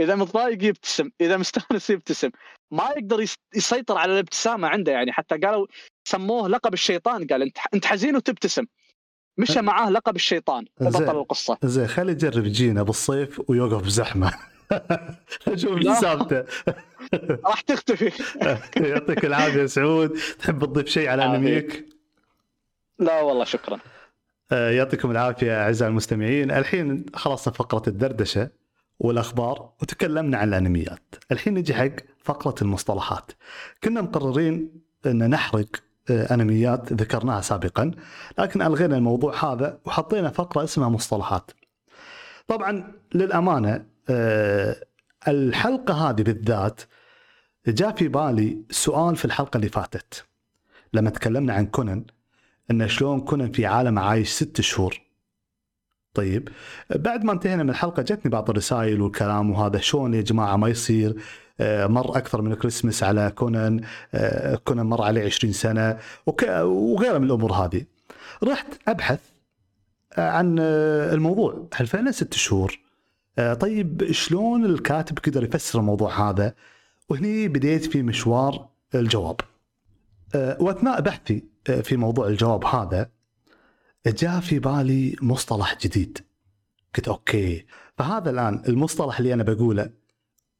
إذا 0.00 0.14
متضايق 0.14 0.64
يبتسم 0.64 1.10
إذا 1.20 1.36
مستأنس 1.36 1.90
يبتسم. 1.90 2.30
ما 2.70 2.84
يقدر 2.96 3.20
يس- 3.20 3.34
يسيطر 3.56 3.98
على 3.98 4.12
الابتسامة 4.12 4.68
عنده 4.68 4.92
يعني. 4.92 5.12
حتى 5.12 5.36
قالوا 5.38 5.66
سموه 6.08 6.48
لقب 6.48 6.74
الشيطان 6.74 7.26
قال 7.26 7.42
انت 7.42 7.56
انت 7.74 7.86
حزين 7.86 8.16
وتبتسم. 8.16 8.66
مشى 9.38 9.60
معاه 9.60 9.90
لقب 9.90 10.16
الشيطان. 10.16 10.64
بطل 10.80 11.16
القصة. 11.18 11.58
زين 11.64 11.86
خلي 11.86 12.12
يجرب 12.12 12.46
يجينا 12.46 12.82
بالصيف 12.82 13.40
ويوقف 13.50 13.82
بزحمة. 13.82 14.32
شوف 15.60 15.78
لا. 15.78 15.94
سالفته. 15.94 16.44
راح 17.48 17.60
تختفي. 17.60 18.12
يعطيك 18.90 19.24
العافية 19.24 19.66
سعود. 19.66 20.18
تحب 20.38 20.64
تضيف 20.64 20.86
شيء 20.86 21.08
على 21.08 21.22
عافية. 21.22 21.36
أنميك؟ 21.36 21.86
لا 22.98 23.20
والله 23.20 23.44
شكرا. 23.44 23.78
آه، 24.52 24.70
يعطيكم 24.70 25.10
العافية 25.10 25.62
أعزائي 25.62 25.90
المستمعين. 25.90 26.50
الحين 26.50 27.06
خلصنا 27.14 27.54
فقرة 27.54 27.82
الدردشة 27.88 28.50
والأخبار 28.98 29.70
وتكلمنا 29.82 30.38
عن 30.38 30.48
الأنميات. 30.48 31.14
الحين 31.32 31.54
نجي 31.54 31.74
حق 31.74 31.90
فقرة 32.24 32.54
المصطلحات. 32.62 33.32
كنا 33.84 34.00
مقررين 34.00 34.82
أن 35.06 35.30
نحرق 35.30 35.66
آه، 36.10 36.34
أنميات 36.34 36.92
ذكرناها 36.92 37.40
سابقا 37.40 37.90
لكن 38.38 38.62
ألغينا 38.62 38.96
الموضوع 38.96 39.52
هذا 39.52 39.78
وحطينا 39.84 40.30
فقرة 40.30 40.64
اسمها 40.64 40.88
مصطلحات. 40.88 41.50
طبعا 42.48 42.92
للأمانة 43.14 43.70
آه، 43.74 43.84
الحلقة 45.28 45.94
هذه 45.94 46.22
بالذات 46.22 46.80
جاء 47.66 47.96
في 47.96 48.08
بالي 48.08 48.58
سؤال 48.70 49.16
في 49.16 49.24
الحلقة 49.24 49.56
اللي 49.56 49.68
فاتت 49.68 50.24
لما 50.92 51.10
تكلمنا 51.10 51.54
عن 51.54 51.66
كونان 51.66 52.04
إن 52.70 52.88
شلون 52.88 53.20
كونان 53.20 53.52
في 53.52 53.66
عالم 53.66 53.98
عايش 53.98 54.28
ست 54.28 54.60
شهور. 54.60 55.00
طيب 56.14 56.48
بعد 56.90 57.24
ما 57.24 57.32
انتهينا 57.32 57.62
من 57.62 57.70
الحلقة 57.70 58.02
جتني 58.02 58.30
بعض 58.30 58.50
الرسائل 58.50 59.00
والكلام 59.00 59.50
وهذا 59.50 59.78
شلون 59.78 60.14
يا 60.14 60.20
جماعة 60.20 60.56
ما 60.56 60.68
يصير 60.68 61.16
آه، 61.60 61.86
مر 61.86 62.18
أكثر 62.18 62.42
من 62.42 62.54
كريسمس 62.54 63.02
على 63.02 63.32
كونان 63.36 63.80
آه، 64.14 64.56
كونان 64.56 64.86
مر 64.86 65.02
عليه 65.02 65.24
20 65.24 65.52
سنة 65.52 65.98
وغيرها 66.26 67.18
من 67.18 67.24
الأمور 67.26 67.52
هذه. 67.52 67.84
رحت 68.44 68.66
أبحث 68.88 69.20
آه، 70.12 70.30
عن 70.30 70.56
آه، 70.60 71.14
الموضوع 71.14 71.66
هل 71.74 71.86
فعلا 71.86 72.10
ست 72.10 72.34
شهور؟ 72.34 72.72
آه، 72.72 72.89
طيب 73.60 74.12
شلون 74.12 74.64
الكاتب 74.64 75.18
قدر 75.18 75.44
يفسر 75.44 75.78
الموضوع 75.78 76.30
هذا؟ 76.30 76.54
وهني 77.08 77.48
بديت 77.48 77.84
في 77.84 78.02
مشوار 78.02 78.68
الجواب. 78.94 79.40
آه، 80.34 80.56
وأثناء 80.60 81.00
بحثي 81.00 81.44
آه، 81.70 81.80
في 81.80 81.96
موضوع 81.96 82.28
الجواب 82.28 82.64
هذا 82.64 83.10
جاء 84.06 84.40
في 84.40 84.58
بالي 84.58 85.16
مصطلح 85.22 85.78
جديد. 85.78 86.18
قلت 86.96 87.08
أوكي 87.08 87.66
فهذا 87.98 88.30
الآن 88.30 88.62
المصطلح 88.68 89.18
اللي 89.18 89.34
أنا 89.34 89.42
بقوله 89.42 89.90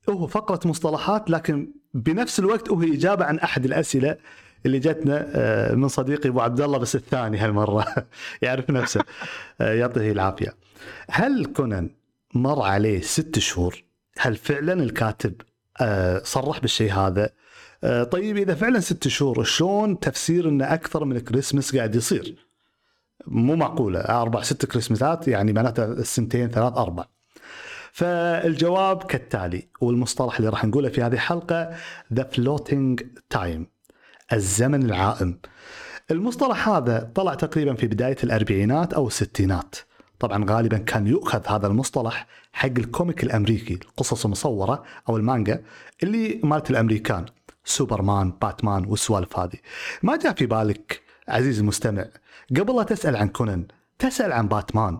هو 0.08 0.26
فقرة 0.26 0.68
مصطلحات 0.68 1.30
لكن 1.30 1.72
بنفس 1.94 2.38
الوقت 2.38 2.70
هو 2.70 2.82
إجابة 2.82 3.24
عن 3.24 3.38
أحد 3.38 3.64
الأسئلة 3.64 4.16
اللي 4.66 4.78
جتنا 4.78 5.26
آه، 5.34 5.74
من 5.74 5.88
صديقي 5.88 6.28
أبو 6.28 6.40
عبد 6.40 6.60
الله 6.60 6.78
بس 6.78 6.96
الثاني 6.96 7.38
هالمرة 7.38 7.86
يعرف 8.42 8.70
نفسه 8.70 9.00
آه، 9.60 9.74
يعطيه 9.74 10.12
العافية. 10.12 10.54
هل 11.10 11.46
كونان 11.46 11.90
مر 12.34 12.62
عليه 12.62 13.00
ست 13.00 13.38
شهور؟ 13.38 13.84
هل 14.18 14.36
فعلا 14.36 14.72
الكاتب 14.72 15.34
آه، 15.80 16.22
صرح 16.24 16.58
بالشيء 16.58 16.92
هذا؟ 16.92 17.30
آه، 17.84 18.04
طيب 18.04 18.36
إذا 18.36 18.54
فعلا 18.54 18.80
ست 18.80 19.08
شهور 19.08 19.44
شلون 19.44 20.00
تفسير 20.00 20.48
انه 20.48 20.74
أكثر 20.74 21.04
من 21.04 21.18
كريسمس 21.18 21.76
قاعد 21.76 21.94
يصير؟ 21.94 22.46
مو 23.26 23.56
معقولة 23.56 24.00
أربع 24.00 24.42
ست 24.42 24.66
كريسمسات 24.66 25.28
يعني 25.28 25.52
معناته 25.52 25.84
السنتين 25.84 26.48
ثلاث 26.48 26.72
أربع. 26.72 27.04
فالجواب 27.92 29.02
كالتالي 29.02 29.68
والمصطلح 29.80 30.36
اللي 30.36 30.48
راح 30.48 30.64
نقوله 30.64 30.88
في 30.88 31.02
هذه 31.02 31.12
الحلقة 31.12 31.76
the 32.12 32.22
floating 32.22 33.02
time 33.30 33.66
الزمن 34.32 34.82
العائم. 34.82 35.40
المصطلح 36.10 36.68
هذا 36.68 37.12
طلع 37.14 37.34
تقريبا 37.34 37.74
في 37.74 37.86
بداية 37.86 38.16
الأربعينات 38.24 38.92
أو 38.92 39.06
الستينات. 39.06 39.76
طبعا 40.20 40.44
غالبا 40.50 40.78
كان 40.78 41.06
يؤخذ 41.06 41.46
هذا 41.46 41.66
المصطلح 41.66 42.26
حق 42.52 42.78
ال 42.78 42.86
comic 42.86 43.24
الأمريكي، 43.24 43.74
القصص 43.74 44.24
المصوره 44.24 44.84
أو 45.08 45.16
المانجا 45.16 45.62
اللي 46.02 46.40
مالت 46.44 46.70
الأمريكان، 46.70 47.26
سوبرمان، 47.64 48.32
باتمان 48.42 48.84
والسوالف 48.84 49.38
هذه. 49.38 49.58
ما 50.02 50.16
جاء 50.16 50.32
في 50.34 50.46
بالك 50.46 51.00
عزيزي 51.28 51.60
المستمع 51.60 52.04
قبل 52.56 52.76
لا 52.76 52.82
تسأل 52.82 53.16
عن 53.16 53.28
كونان 53.28 53.66
تسأل 53.98 54.32
عن 54.32 54.48
باتمان 54.48 54.98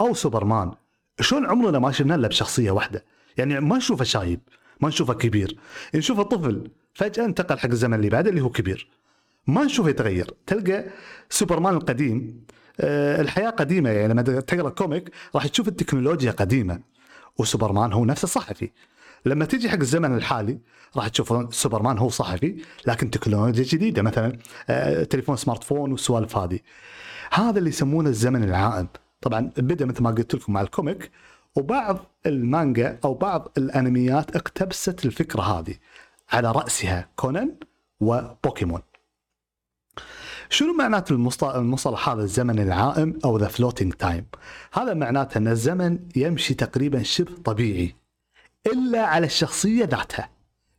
أو 0.00 0.14
سوبرمان. 0.14 0.72
شلون 1.20 1.46
عمرنا 1.46 1.78
ما 1.78 1.92
شفنا 1.92 2.14
إلا 2.14 2.28
بشخصية 2.28 2.70
واحدة؟ 2.70 3.04
يعني 3.36 3.60
ما 3.60 3.76
نشوفه 3.76 4.04
شايب 4.04 4.40
ما 4.80 4.88
نشوفه 4.88 5.14
كبير. 5.14 5.58
نشوفه 5.94 6.22
طفل 6.22 6.70
فجأة 6.94 7.24
انتقل 7.24 7.58
حق 7.58 7.68
الزمن 7.68 7.94
اللي 7.94 8.08
بعده 8.08 8.30
اللي 8.30 8.40
هو 8.40 8.50
كبير. 8.50 8.88
ما 9.46 9.64
نشوفه 9.64 9.88
يتغير. 9.88 10.34
تلقى 10.46 10.84
سوبرمان 11.30 11.74
القديم 11.74 12.44
الحياة 13.20 13.50
قديمة. 13.50 13.90
يعني 13.90 14.08
لما 14.12 14.22
تقرأ 14.22 14.70
comic 14.70 15.10
راح 15.34 15.46
تشوف 15.46 15.68
التكنولوجيا 15.68 16.30
قديمة 16.30 16.80
وسوبرمان 17.38 17.92
هو 17.92 18.04
نفسه 18.04 18.28
صحفي. 18.28 18.70
لما 19.26 19.44
تيجي 19.44 19.68
حق 19.68 19.78
الزمن 19.78 20.16
الحالي 20.16 20.58
راح 20.96 21.08
تشوف 21.08 21.54
سوبرمان 21.54 21.98
هو 21.98 22.08
صحفي 22.08 22.56
لكن 22.86 23.10
تكنولوجيا 23.10 23.64
جديدة. 23.64 24.02
مثلا 24.02 24.38
آه، 24.70 25.04
تليفون 25.04 25.36
smartphone 25.36 25.92
والسوالف 25.92 26.36
هذه. 26.36 26.58
هذا 27.32 27.58
اللي 27.58 27.70
يسمونه 27.70 28.08
الزمن 28.08 28.44
العائم 28.44 28.88
طبعا 29.20 29.50
بدأ 29.56 29.84
مثل 29.84 30.02
ما 30.02 30.10
قلت 30.10 30.34
لكم 30.34 30.52
مع 30.52 30.60
ال 30.60 30.68
comic 30.68 31.10
وبعض 31.56 31.98
المانجا 32.26 32.98
أو 33.04 33.14
بعض 33.14 33.52
الأنميات 33.58 34.36
اقتبست 34.36 35.04
الفكرة 35.04 35.42
هذه 35.42 35.74
على 36.32 36.52
رأسها 36.52 37.08
كونان 37.16 37.54
وبوكيمون. 38.00 38.80
شنو 40.50 40.72
معنات 40.72 41.10
المصط- 41.10 41.44
المصطلح 41.44 42.08
هذا؟ 42.08 42.22
الزمن 42.22 42.58
العائم 42.58 43.18
أو 43.24 43.38
the 43.38 43.48
floating 43.48 43.92
time 43.92 44.24
هذا 44.72 44.94
معناته 44.94 45.38
أن 45.38 45.48
الزمن 45.48 45.98
يمشي 46.16 46.54
تقريبا 46.54 47.02
شبه 47.02 47.32
طبيعي 47.44 47.94
إلا 48.66 49.06
على 49.06 49.26
الشخصية 49.26 49.84
ذاتها. 49.84 50.30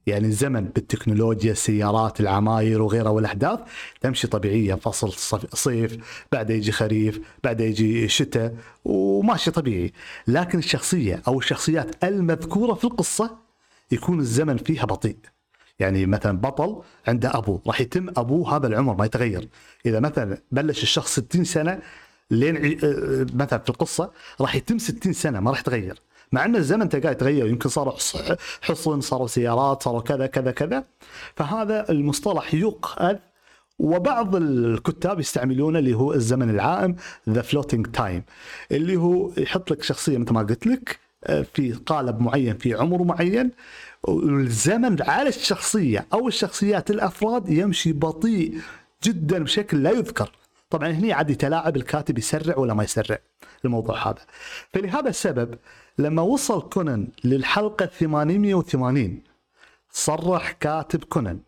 يعني 0.08 0.28
الزمن 0.28 0.64
بالتكنولوجيا 0.66 1.52
السيارات 1.52 2.20
العماير 2.20 2.82
وغيرها 2.82 3.10
والأحداث 3.10 3.60
تمشي 4.02 4.28
طبيعيه 4.28 4.76
فصل 4.76 5.14
صيف 5.54 5.98
بعده 6.32 6.54
يجي 6.54 6.72
خريف 6.72 7.20
بعده 7.44 7.64
يجي 7.66 8.08
شتاء 8.08 8.56
وماشي 8.86 9.52
طبيعي. 9.52 9.94
لكن 10.28 10.60
الشخصية 10.60 11.22
أو 11.28 11.40
الشخصيات 11.40 12.04
المذكورة 12.04 12.74
في 12.74 12.84
القصة 12.84 13.38
يكون 13.92 14.20
الزمن 14.20 14.58
فيها 14.58 14.86
بطيء. 14.86 15.18
يعني 15.82 16.06
مثلا 16.06 16.38
بطل 16.38 16.82
عنده 17.08 17.32
ابو 17.38 17.60
راح 17.68 17.82
يتم 17.82 18.10
أبوه 18.18 18.56
هذا 18.56 18.68
العمر 18.68 18.96
ما 18.96 19.06
يتغير. 19.06 19.48
إذا 19.86 20.00
مثلا 20.00 20.38
بلش 20.52 20.84
الشخص 20.84 21.12
60 21.20 21.44
سنة 21.44 21.80
لين 22.32 22.58
عي- 22.58 22.78
آه، 22.84 23.26
مثلا 23.34 23.60
في 23.60 23.70
القصة 23.70 24.12
راح 24.42 24.56
يتم 24.56 24.78
60 24.78 25.14
سنة 25.14 25.40
ما 25.40 25.52
راح 25.52 25.60
يتغير. 25.60 26.02
مع 26.32 26.46
إن 26.46 26.56
الزمن 26.56 26.90
تلقاه 26.90 27.12
يتغير 27.12 27.48
يمكن 27.48 27.70
حص- 27.70 28.16
حصن 28.62 29.02
صاروا 29.02 29.28
سيارات 29.28 29.84
صاروا 29.84 30.02
كذا 30.02 30.28
كذا 30.28 30.52
كذا. 30.52 30.84
فهذا 31.36 31.90
المصطلح 31.92 32.54
يؤخذ 32.54 33.16
وبعض 33.80 34.36
الكتاب 34.36 35.20
يستعملونه 35.20 35.80
اللي 35.80 35.94
هو 35.94 36.14
الزمن 36.14 36.50
العائم 36.50 36.96
the 37.30 37.42
floating 37.42 37.88
time 37.88 38.24
اللي 38.72 38.96
هو 38.98 39.32
يحط 39.38 39.72
لك 39.72 39.84
شخصية 39.84 40.18
مثل 40.18 40.34
ما 40.34 40.42
قلت 40.42 40.68
لك 40.68 41.00
آه، 41.24 41.46
في 41.54 41.72
قالب 41.74 42.20
معين 42.22 42.58
في 42.58 42.74
عمر 42.74 43.04
معين. 43.04 43.52
والزمن 44.04 45.02
على 45.02 45.30
الشخصية 45.30 46.08
أو 46.14 46.28
الشخصيات 46.28 46.92
الأفراد 46.92 47.50
يمشي 47.50 47.94
بطيء 47.94 48.60
جدا 49.04 49.44
بشكل 49.44 49.84
لا 49.84 49.92
يذكر. 49.92 50.32
طبعا 50.70 50.90
هنا 50.90 51.14
عاد 51.14 51.30
يتلاعب 51.30 51.76
الكاتب 51.76 52.18
يسرع 52.18 52.58
ولا 52.58 52.74
ما 52.74 52.84
يسرع 52.84 53.20
الموضوع 53.66 54.08
هذا. 54.08 54.26
فلهذا 54.74 55.10
السبب 55.10 55.56
لما 55.98 56.22
وصل 56.22 56.70
كونان 56.70 57.08
للحلقة 57.24 57.86
880 57.86 59.22
صرح 59.92 60.52
كاتب 60.52 61.04
كونان. 61.04 61.40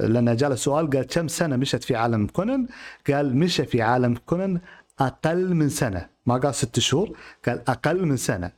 لأن 0.00 0.36
جاء 0.36 0.50
له 0.50 0.56
سؤال 0.56 0.90
قال 0.90 1.02
كم 1.06 1.28
سنة 1.28 1.56
مشت 1.56 1.84
في 1.84 1.96
عالم 1.96 2.26
كونان؟ 2.26 2.66
قال 3.10 3.36
مشى 3.36 3.64
في 3.64 3.82
عالم 3.82 4.16
كونان 4.26 4.60
أقل 4.98 5.54
من 5.54 5.68
سنة. 5.68 6.08
ما 6.26 6.36
قال 6.36 6.54
ست 6.54 6.78
شهور 6.78 7.16
قال 7.46 7.62
أقل 7.68 8.06
من 8.06 8.16
سنة. 8.16 8.52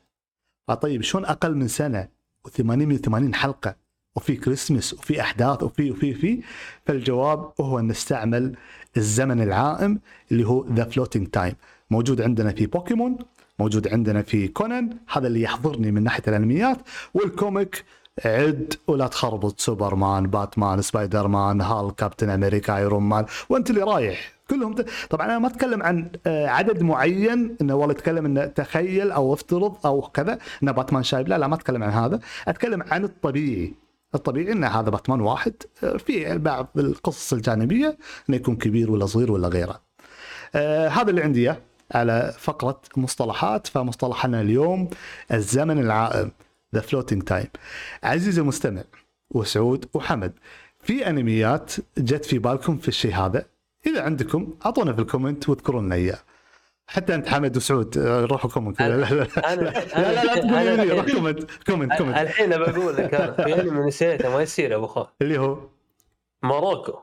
طيب 0.82 1.02
شلون 1.02 1.24
أقل 1.24 1.54
من 1.54 1.68
سنة؟ 1.68 2.15
و880 2.46 3.35
حلقة 3.35 3.76
وفي 4.16 4.37
كريسمس 4.37 4.94
وفي 4.94 5.20
أحداث 5.20 5.62
وفي 5.62 5.90
وفي 5.90 6.14
في 6.14 6.40
فالجواب 6.87 7.52
هو 7.61 7.78
أن 7.78 7.87
نستعمل 7.88 8.56
الزمن 8.96 9.42
العائم 9.42 10.00
اللي 10.32 10.46
هو 10.46 10.66
the 10.66 10.85
floating 10.85 11.26
time 11.29 11.55
موجود 11.90 12.20
عندنا 12.20 12.52
في 12.52 12.66
بوكيمون 12.66 13.18
موجود 13.59 13.88
عندنا 13.88 14.22
في 14.22 14.48
كونان 14.48 14.96
هذا 15.12 15.26
اللي 15.26 15.42
يحضرني 15.42 15.90
من 15.90 16.02
ناحية 16.02 16.22
الأنميات. 16.28 16.78
وال 17.14 17.35
comic 17.35 17.85
عد 18.24 18.74
ولا 18.87 19.06
تخربط 19.06 19.61
سوبرمان 19.61 20.26
باتمان 20.26 20.82
سبايدر 20.82 21.28
مان 21.28 21.61
هالك 21.61 21.94
كابتن 21.94 22.30
أمريكا 22.30 22.76
أيرون 22.76 23.02
مان. 23.02 23.26
وأنت 23.48 23.70
اللي 23.70 23.82
رايح. 23.82 24.36
كلهم 24.50 24.74
ت... 24.74 24.87
طبعا 25.11 25.26
أنا 25.26 25.38
ما 25.38 25.46
أتكلم 25.48 25.82
عن 25.82 26.11
آه، 26.26 26.46
عدد 26.46 26.82
معين 26.82 27.56
إنه 27.61 27.74
والله 27.74 27.94
أتكلم 27.94 28.24
انه 28.24 28.46
تخيل 28.46 29.11
أو 29.11 29.35
افترض 29.35 29.87
أو 29.87 30.00
كذا 30.00 30.38
إن 30.62 30.72
باتمان 30.72 31.02
شايب. 31.02 31.28
لا 31.28 31.38
لا 31.38 31.46
ما 31.46 31.54
أتكلم 31.54 31.82
عن 31.82 31.90
هذا. 31.90 32.20
أتكلم 32.48 32.82
عن 32.82 33.04
الطبيعي. 33.04 33.74
الطبيعي 34.14 34.52
إن 34.52 34.64
هذا 34.64 34.90
باتمان 34.90 35.20
واحد 35.20 35.54
آه، 35.85 35.96
في 35.96 36.38
بعض 36.38 36.68
القصص 36.76 37.32
الجانبية 37.32 37.98
إنه 38.28 38.37
يكون 38.37 38.56
كبير 38.56 38.90
ولا 38.90 39.06
صغير 39.06 39.32
ولا 39.32 39.48
غيره. 39.48 39.80
آه 40.54 40.88
هذا 40.88 41.11
اللي 41.11 41.22
عندي 41.22 41.40
إياه 41.40 41.56
على 41.94 42.35
فقرة 42.38 42.80
مصطلحات. 42.96 43.66
فمصطلحنا 43.66 44.40
اليوم 44.40 44.88
الزمن 45.32 45.78
العائم 45.78 46.30
the 46.74 46.81
floating 46.81 47.22
time 47.22 47.46
عزيزي 48.02 48.40
المستمع 48.40 48.82
وسعود 49.30 49.85
وحمد 49.94 50.32
في 50.82 51.09
أنميات 51.09 51.72
جت 51.98 52.24
في 52.24 52.38
بالكم 52.38 52.78
في 52.78 52.88
الشيء 52.88 53.14
هذا؟ 53.14 53.44
إذا 53.87 54.03
عندكم 54.03 54.55
اعطونا 54.66 54.92
في 54.92 55.01
ال 55.00 55.07
comment 55.07 55.48
واذكروا 55.49 55.83
لنا 55.83 55.94
إياه. 55.94 56.18
حتى 56.88 57.14
أنت 57.14 57.29
حمد 57.29 57.57
وسعود 57.57 57.99
آه، 57.99 58.25
روحوا 58.25 58.51
comment 58.50 58.83
لا 58.83 58.88
لا 58.88 59.14
لا. 59.14 59.25
لا, 59.37 59.55
لا, 59.57 60.25
لا 60.25 60.35
تقول 60.35 60.87
لي 60.87 60.92
روح 60.92 61.07
comment 61.11 61.50
comment 61.66 61.92
comment 61.98 62.16
الحين 62.16 62.51
بقول 62.51 62.96
لك 62.96 63.14
أنا 63.14 63.33
في 63.33 63.70
نسيته 63.70 64.29
ما 64.31 64.42
يصير 64.42 64.70
يا 64.70 64.77
أبو 64.77 64.85
أخوي 64.85 65.07
اللي 65.22 65.38
هو؟ 65.38 65.59
ماروكو 66.42 66.98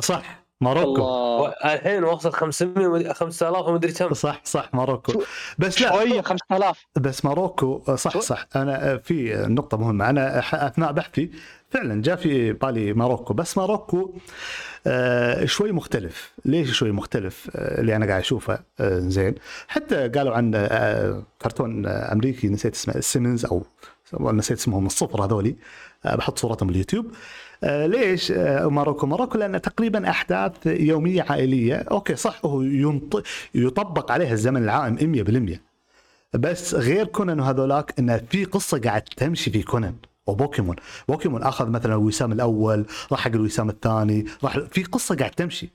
صح. 0.00 0.39
ماروكو. 0.60 1.46
الحين 1.64 2.04
وصل 2.04 2.32
500 2.32 2.86
ومد- 2.86 3.12
5000 3.12 3.66
ومدري 3.68 3.92
كم. 3.92 4.14
صح 4.14 4.40
صح 4.44 4.74
ماروكو. 4.74 5.22
بس 5.58 5.82
لا. 5.82 5.88
شوية 5.92 6.20
5000 6.20 6.86
بس 6.96 7.24
ماروكو 7.24 7.82
صح؟ 7.96 8.18
صح. 8.20 8.46
أنا 8.56 8.96
في 8.98 9.44
نقطة 9.48 9.76
مهمة. 9.76 10.10
أنا 10.10 10.40
ح- 10.40 10.54
أثناء 10.54 10.92
بحثي 10.92 11.30
فعلا 11.70 12.02
جاء 12.02 12.16
في 12.16 12.52
بالي 12.52 12.92
ماروكو. 12.92 13.34
بس 13.34 13.58
ماروكو 13.58 14.14
آه 14.86 15.44
شوي 15.44 15.72
مختلف. 15.72 16.32
ليش 16.44 16.70
شوي 16.72 16.92
مختلف؟ 16.92 17.50
آه 17.56 17.80
اللي 17.80 17.96
أنا 17.96 18.06
قاعد 18.06 18.20
أشوفه 18.20 18.58
آه 18.80 18.98
زين. 18.98 19.34
حتى 19.68 20.08
قالوا 20.08 20.34
عن 20.34 20.50
كرتون 21.42 21.86
أمريكي 21.86 22.48
نسيت 22.48 22.74
اسمه 22.74 23.00
سيمبسونز 23.00 23.44
أو 23.44 23.64
نسيت 24.20 24.58
اسمهم 24.58 24.86
الصفر 24.86 25.24
هذولي. 25.24 25.56
بحط 26.04 26.38
صورتهم 26.38 26.66
باليوتيوب. 26.68 27.06
ليش 27.62 28.32
آه 28.32 28.66
ماروكو؟ 28.66 29.06
ماروكو 29.06 29.38
لأن 29.38 29.60
تقريبا 29.62 30.10
أحداث 30.10 30.52
يومية 30.66 31.26
عائلية. 31.28 31.74
okay 31.76 32.16
صح 32.16 32.40
هو 32.44 32.62
ينط... 32.62 33.22
يطبق 33.54 34.12
عليها 34.12 34.32
الزمن 34.32 34.62
العائم 34.62 35.54
100% 35.54 35.58
بس 36.38 36.74
غير 36.74 37.06
كونان 37.06 37.40
وهذولاك 37.40 37.94
انه 37.98 38.16
في 38.30 38.44
قصة 38.44 38.78
قاعد 38.80 39.02
تمشي 39.02 39.50
في 39.50 39.62
كونان 39.62 39.94
وبوكيمون. 40.26 40.76
بوكيمون 41.08 41.42
أخذ 41.42 41.68
مثلا 41.70 41.94
الوسام 41.94 42.32
الأول 42.32 42.86
راح 43.12 43.20
حق 43.20 43.30
الوسام 43.34 43.68
الثاني 43.70 44.24
راح 44.44 44.58
في 44.58 44.82
قصة 44.82 45.16
قاعد 45.16 45.30
تمشي. 45.30 45.70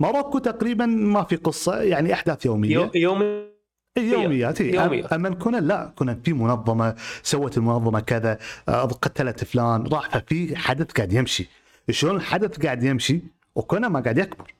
ماروكو 0.00 0.38
تقريبا 0.38 0.86
ما 0.86 1.24
في 1.24 1.36
قصة 1.36 1.76
يعني 1.82 2.12
أحداث 2.12 2.46
يومية. 2.46 2.90
يو- 2.94 3.49
يومي 3.98 4.22
يوميات 4.22 4.60
إيه. 4.60 4.74
يومية. 4.74 5.02
أم- 5.04 5.12
اما 5.12 5.30
كونان 5.34 5.64
لا 5.68 5.92
كونان 5.96 6.20
في 6.24 6.32
منظمة 6.32 6.94
سوت 7.22 7.58
المنظمة 7.58 8.00
كذا 8.00 8.38
قتلت 9.02 9.44
فلان 9.44 9.86
راح 9.86 10.08
ففي 10.18 10.56
حدث 10.56 10.92
قاعد 10.92 11.12
يمشي. 11.12 11.48
شلون 11.90 12.16
الحدث 12.16 12.62
قاعد 12.66 12.82
يمشي؟ 12.82 13.20
وكونان 13.54 13.90
ما 13.92 14.00
قاعد 14.00 14.18
يكبر. 14.18 14.54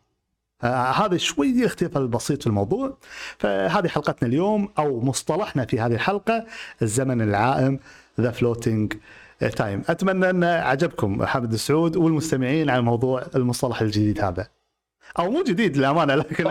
آه 0.63 0.91
هذا 0.91 1.17
شوي 1.17 1.51
الاختلاف 1.51 1.97
البسيط 1.97 2.41
في 2.41 2.47
الموضوع. 2.47 2.97
فهذه 3.39 3.89
حلقتنا 3.89 4.29
اليوم 4.29 4.69
أو 4.79 5.01
مصطلحنا 5.01 5.65
في 5.65 5.81
هذه 5.81 5.93
الحلقة 5.95 6.47
الزمن 6.83 7.21
العائم 7.23 7.79
the 8.21 8.31
floating 8.31 8.93
time 9.57 9.83
أتمنى 9.89 10.31
أن 10.31 10.45
عجبكم 10.45 11.27
حمد 11.27 11.53
السعود 11.53 11.97
والمستمعين 11.97 12.71
على 12.71 12.83
موضوع 12.83 13.27
المصطلح 13.37 13.81
الجديد 13.81 14.21
هذا. 14.21 14.49
أو 15.19 15.31
مو 15.31 15.43
جديد 15.43 15.77
للأمانة 15.77 16.15
لكن 16.15 16.51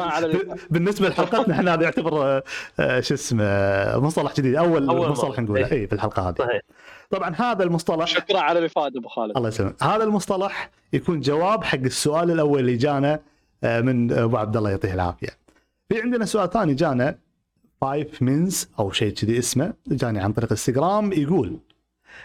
بالنسبة 0.69 1.09
لحلقتنا 1.09 1.55
إحنا 1.55 1.73
هذا 1.73 1.83
يعتبر 1.83 2.41
آه، 2.79 2.99
شو 2.99 3.13
اسمه 3.13 3.99
مصطلح 3.99 4.33
جديد 4.35 4.55
أول, 4.55 4.89
أول 4.89 5.09
مصطلح. 5.09 5.39
نقوله. 5.39 5.65
إيه. 5.65 5.71
اي 5.71 5.87
في 5.87 5.93
الحلقة 5.93 6.29
هذه. 6.29 6.35
صحيح. 6.39 6.61
طبعا 7.09 7.35
هذا 7.35 7.63
المصطلح 7.63 8.07
شكرا 8.07 8.39
على 8.39 8.59
الإفادة 8.59 8.99
أبو 8.99 9.07
خالد. 9.07 9.37
الله 9.37 9.47
يسلمك. 9.47 9.83
هذا 9.83 10.03
المصطلح 10.03 10.69
يكون 10.93 11.19
جواب 11.21 11.63
حق 11.63 11.79
السؤال 11.79 12.31
الأول 12.31 12.59
اللي 12.59 12.75
جانا 12.75 13.19
آه، 13.63 13.81
من 13.81 14.11
أبو 14.11 14.37
عبد 14.37 14.57
الله 14.57 14.69
يعطيه 14.69 14.93
العافية. 14.93 15.29
في 15.89 16.01
عندنا 16.01 16.25
سؤال 16.25 16.49
ثاني 16.49 16.73
جانا 16.73 17.15
فايف 17.81 18.21
مينز 18.21 18.69
أو 18.79 18.91
شيء 18.91 19.13
كذي 19.13 19.39
اسمه 19.39 19.73
جاني 19.87 20.19
عن 20.19 20.33
طريق 20.33 20.51
انستغرام 20.51 21.13
يقول 21.13 21.59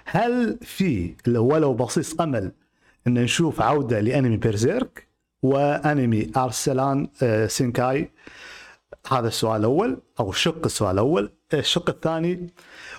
هل 0.04 0.58
في 0.62 1.14
ولو 1.26 1.74
بصيص 1.74 2.20
أمل 2.20 2.52
إن 3.06 3.14
نشوف 3.14 3.60
عودة 3.62 4.00
لأنمي 4.00 4.36
Berserk 4.36 5.08
وانمي 5.44 6.30
ارسلان 6.36 7.08
آه، 7.22 7.46
Senki 7.46 8.10
هذا 9.10 9.28
السؤال 9.28 9.60
الأول 9.60 9.98
أو 10.20 10.32
شق 10.32 10.64
السؤال 10.64 10.92
الأول 10.94 11.30
الشق 11.54 11.90
الثاني 11.90 12.50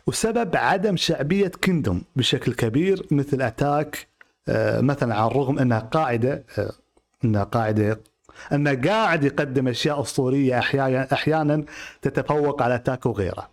وسبب 0.07 0.55
عدم 0.55 0.97
شعبية 0.97 1.47
Kingdom 1.47 2.01
بشكل 2.15 2.53
كبير 2.53 3.05
مثل 3.11 3.41
Attack 3.41 4.07
آه، 4.49 4.81
مثلا 4.81 5.15
على 5.15 5.31
الرغم 5.31 5.59
أنها 5.59 5.79
قاعدة 5.79 6.43
آه، 6.57 6.71
أنها 7.23 7.43
قاعدة 7.43 7.99
انه 8.53 8.75
قاعد 8.75 9.23
يقدم 9.23 9.67
أشياء 9.67 10.01
أسطورية 10.01 10.59
أحيانا 10.59 11.13
أحيانا 11.13 11.63
تتفوق 12.01 12.61
على 12.61 12.75
Attack 12.75 13.05
وغيره. 13.05 13.49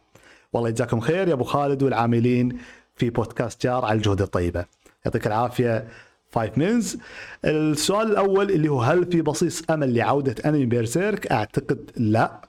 والله 0.52 0.68
يجزاكم 0.68 1.00
خير 1.00 1.28
يا 1.28 1.32
أبو 1.32 1.44
خالد 1.44 1.82
والعاملين 1.82 2.58
في 2.96 3.10
بودكاست 3.10 3.62
جار 3.62 3.84
على 3.84 3.96
الجهد 3.96 4.22
الطيبة. 4.22 4.64
يعطيك 5.04 5.26
العافية 5.26 5.88
Five 6.32 6.58
Mins. 6.58 6.98
السؤال 7.44 8.10
الأول 8.10 8.50
اللي 8.50 8.68
هو 8.68 8.82
هل 8.82 9.12
في 9.12 9.22
بصيص 9.22 9.62
أمل 9.70 9.94
لعودة 9.94 10.34
انمي 10.46 10.66
Berserk؟ 10.66 11.32
أعتقد 11.32 11.90
لا. 11.96 12.40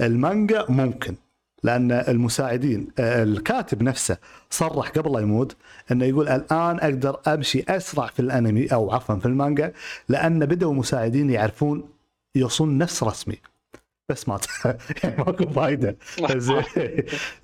المانجا 0.00 0.66
ممكن 0.68 1.14
لأن 1.62 1.92
المساعدين 1.92 2.88
آه، 2.98 3.22
الكاتب 3.22 3.82
نفسه 3.82 4.16
صرح 4.50 4.88
قبل 4.88 5.12
لا 5.12 5.20
يموت 5.20 5.56
إنه 5.92 6.04
يقول 6.04 6.28
الآن 6.28 6.78
أقدر 6.80 7.20
أمشي 7.26 7.64
أسرع 7.68 8.06
في 8.06 8.20
الأنمي 8.20 8.66
أو 8.66 8.92
عفوا 8.92 9.16
في 9.16 9.26
المانجا 9.26 9.72
لأن 10.08 10.46
بدأوا 10.46 10.72
المساعدين 10.72 11.30
يعرفون 11.30 11.88
يوصلون 12.34 12.78
نفس 12.78 13.02
رسمي 13.02 13.36
بس 14.10 14.28
ما 14.28 14.40
يعني 15.04 15.16
ماكو 15.26 15.46
فايده. 15.46 15.96
زين. 16.36 16.62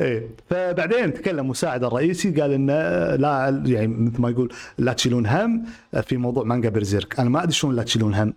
إيه. 0.00 0.28
فبعدين 0.50 1.14
تكلم 1.14 1.38
المساعد 1.38 1.84
الرئيسي 1.84 2.30
قال 2.40 2.52
إنه 2.52 2.72
لا 3.16 3.62
يعني 3.66 3.86
مثل 3.86 4.20
ما 4.20 4.30
يقول 4.30 4.52
لا 4.78 4.92
تشيلون 4.92 5.26
هم 5.26 5.64
في 6.02 6.16
موضوع 6.16 6.44
مانجا 6.44 6.68
برزيرك. 6.68 7.20
أنا 7.20 7.30
ما 7.30 7.42
أدري 7.42 7.52
شلون 7.52 7.76
لا 7.76 7.82
تشيلون 7.82 8.14
هم. 8.14 8.34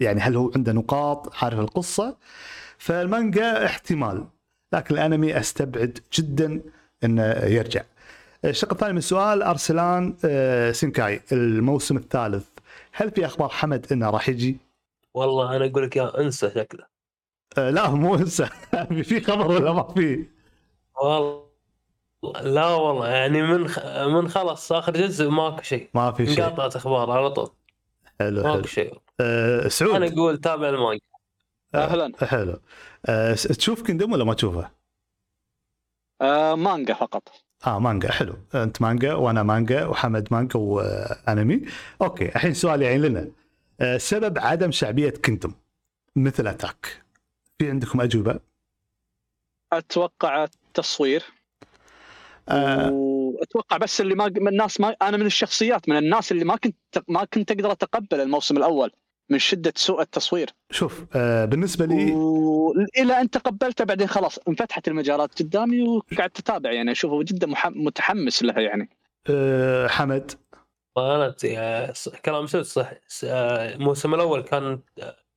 يعني 0.00 0.20
هل 0.20 0.36
هو 0.36 0.52
عنده 0.56 0.72
نقاط 0.72 1.44
عارف 1.44 1.58
القصة. 1.58 2.16
فالمانجا 2.78 3.64
احتمال. 3.66 4.24
لكن 4.72 4.94
الأنمي 4.94 5.40
أستبعد 5.40 5.98
جدا 6.14 6.60
إنه 7.04 7.22
يرجع. 7.32 7.82
الشق 8.44 8.72
الثاني 8.72 8.92
من 8.92 8.98
السؤال 8.98 9.42
أرسلان 9.42 10.16
آه، 10.24 10.72
سينكاي 10.72 11.20
الموسم 11.32 11.96
الثالث. 11.96 12.44
هل 12.92 13.10
في 13.10 13.26
أخبار 13.26 13.48
حمد 13.48 13.86
إنه 13.92 14.10
راح 14.10 14.28
يجي؟ 14.28 14.56
والله 15.14 15.56
أنا 15.56 15.66
أقول 15.66 15.82
لك 15.82 15.96
يا 15.96 16.20
انسى 16.20 16.50
شكله. 16.50 16.91
لا 17.56 17.90
مو 17.90 18.14
إنسى. 18.14 18.48
في 19.04 19.20
خبر 19.20 19.50
ولا 19.50 19.72
ما 19.72 19.82
في؟ 19.94 20.26
والله 21.02 21.42
لا 22.42 22.66
والله 22.66 23.08
يعني 23.08 23.42
من 23.42 23.68
خ... 23.68 23.78
من 23.86 24.28
خلص 24.28 24.72
آخر 24.72 24.92
جزء 24.92 25.28
ماكو 25.30 25.62
شيء. 25.62 25.90
ما 25.94 26.12
في 26.12 26.26
شيء. 26.26 26.44
انقطعت 26.44 26.76
أخبار 26.76 27.10
على 27.10 27.30
طول. 27.30 27.50
حلو 28.20 28.42
ماكو 28.42 28.52
حلو. 28.54 28.62
شيء. 28.62 28.98
آه، 29.20 29.60
أنا 29.60 29.68
سعود 29.68 30.02
أقول 30.02 30.38
تابع 30.38 30.68
المانجا 30.68 31.00
أهلا. 31.74 32.12
حلو. 32.26 32.60
آه، 33.06 33.34
س- 33.34 33.42
تشوف 33.42 33.82
كندم 33.82 34.12
ولا 34.12 34.24
ما 34.24 34.34
تشوفه؟ 34.34 34.70
آه 36.20 36.54
مانجا 36.54 36.94
فقط. 36.94 37.28
آه 37.66 37.78
مانجا 37.78 38.10
حلو. 38.12 38.34
أنت 38.54 38.82
مانجا 38.82 39.14
وأنا 39.14 39.42
مانجا 39.42 39.86
وحمد 39.86 40.28
مانجا 40.30 40.58
وأنمي. 40.60 41.62
أوكي 42.02 42.24
الحين 42.28 42.54
سؤال 42.54 42.82
يعني 42.82 42.98
لنا. 42.98 43.28
آه، 43.80 43.96
سبب 43.98 44.38
عدم 44.38 44.70
شعبية 44.70 45.10
كندم 45.24 45.52
مثل 46.16 46.46
أتاك. 46.46 47.02
في 47.58 47.70
عندكم 47.70 48.00
أجوبة؟ 48.00 48.40
أتوقع 49.72 50.44
التصوير. 50.44 51.22
آه، 52.48 52.90
وأتوقع 52.92 53.76
بس 53.76 54.00
اللي 54.00 54.14
ما 54.14 54.28
من 54.28 54.48
الناس 54.48 54.80
ما 54.80 54.96
أنا 55.02 55.16
من 55.16 55.26
الشخصيات 55.26 55.88
من 55.88 55.96
الناس 55.96 56.32
اللي 56.32 56.44
ما 56.44 56.56
كنت 56.56 56.76
ما 57.08 57.24
كنت 57.24 57.50
أقدر 57.50 57.72
أتقبل 57.72 58.20
الموسم 58.20 58.56
الأول 58.56 58.90
من 59.30 59.38
شدة 59.38 59.72
سوء 59.76 60.00
التصوير. 60.02 60.50
شوف 60.70 61.04
آه، 61.14 61.44
بالنسبة 61.44 61.86
لي 61.86 62.12
والى 62.12 63.20
أن 63.20 63.30
تقبلته 63.30 63.84
بعدين 63.84 64.06
خلاص 64.06 64.38
انفتحت 64.48 64.88
المجالات 64.88 65.42
قدامي 65.42 65.82
وقعدت 65.82 66.38
أتابع 66.38 66.72
يعني 66.72 66.92
أشوفه 66.92 67.22
جدا 67.22 67.46
مح- 67.46 67.66
متحمس 67.70 68.42
لها 68.42 68.60
يعني. 68.60 68.88
آه، 69.30 69.88
حمد. 69.88 70.30
ص- 71.92 72.08
كلام 72.08 72.46
سعود 72.46 72.64
صح؟ 72.64 72.92
س- 73.06 73.24
آه، 73.24 73.74
الموسم 73.74 74.14
الأول 74.14 74.40
كان 74.42 74.80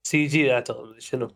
CG 0.03 0.53
أعتقد 0.53 0.99
شنو. 0.99 1.27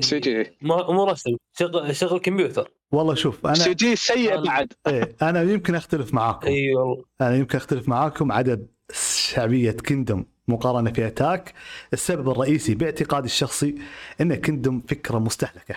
CG 0.00 0.56
ما 0.62 0.92
مو 0.92 1.04
رسم 1.04 1.36
شغل 1.58 1.96
شغل 1.96 2.18
كمبيوتر. 2.18 2.70
والله 2.92 3.14
شوف 3.14 3.34
C 3.34 3.64
أنا 3.64 3.72
G 3.72 3.96
سيء 3.96 4.44
بعد. 4.44 4.72
إيه 4.86 5.16
أنا 5.22 5.42
يمكن 5.42 5.74
أختلف 5.74 6.14
معاكم. 6.14 6.46
إي 6.46 6.74
والله. 6.74 7.04
أنا 7.20 7.36
يمكن 7.36 7.58
أختلف 7.58 7.88
معاكم 7.88 8.32
عدد 8.32 8.66
شعبية 8.92 9.72
Kingdom 9.72 10.24
مقارنة 10.48 10.92
في 10.92 11.06
Attack. 11.06 11.54
السبب 11.92 12.30
الرئيسي 12.30 12.74
باعتقادي 12.74 13.26
الشخصي 13.26 13.74
إن 14.20 14.34
Kingdom 14.34 14.82
فكرة 14.88 15.18
مستهلكة. 15.18 15.74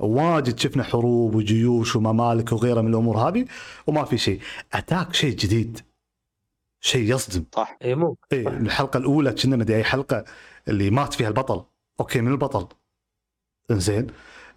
واجد 0.00 0.58
شفنا 0.58 0.82
حروب 0.82 1.34
وجيوش 1.34 1.96
وممالك 1.96 2.52
وغيرها 2.52 2.82
من 2.82 2.88
الأمور 2.88 3.18
هذه 3.18 3.46
وما 3.86 4.04
في 4.04 4.18
شيء. 4.18 4.40
Attack 4.72 5.14
شيء 5.14 5.36
جديد. 5.36 5.80
شيء 6.80 7.14
يصدم. 7.14 7.44
صح. 7.54 7.78
إي 7.82 7.94
مو. 7.94 8.16
إيه 8.32 8.48
الحلقة 8.48 8.96
الأولى 8.98 9.32
كنا 9.32 9.56
مدري 9.56 9.76
أي 9.76 9.84
حلقة 9.84 10.24
اللي 10.68 10.90
مات 10.90 11.14
فيها 11.14 11.28
البطل. 11.28 11.64
أوكي 12.00 12.20
من 12.20 12.32
البطل. 12.32 12.68
إنزين. 13.70 14.06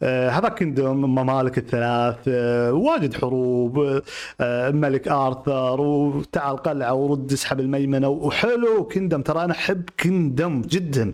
آه 0.03 0.29
هذا 0.29 0.49
Kingdom 0.49 0.95
ممالك 0.97 1.57
الثلاث 1.57 2.15
آه 2.27 2.71
واجد 2.73 3.13
حروب 3.13 4.01
آه 4.41 4.71
ملك 4.71 5.07
آرثر 5.07 5.81
وتعال 5.81 6.57
قلعة 6.57 6.93
ورد 6.93 7.31
اسحب 7.31 7.59
الميمنة 7.59 8.07
وحلو 8.09 8.83
Kingdom 8.87 9.21
ترى 9.21 9.43
أنا 9.43 9.53
أحب 9.53 9.89
Kingdom 9.99 10.61
جدا. 10.61 11.13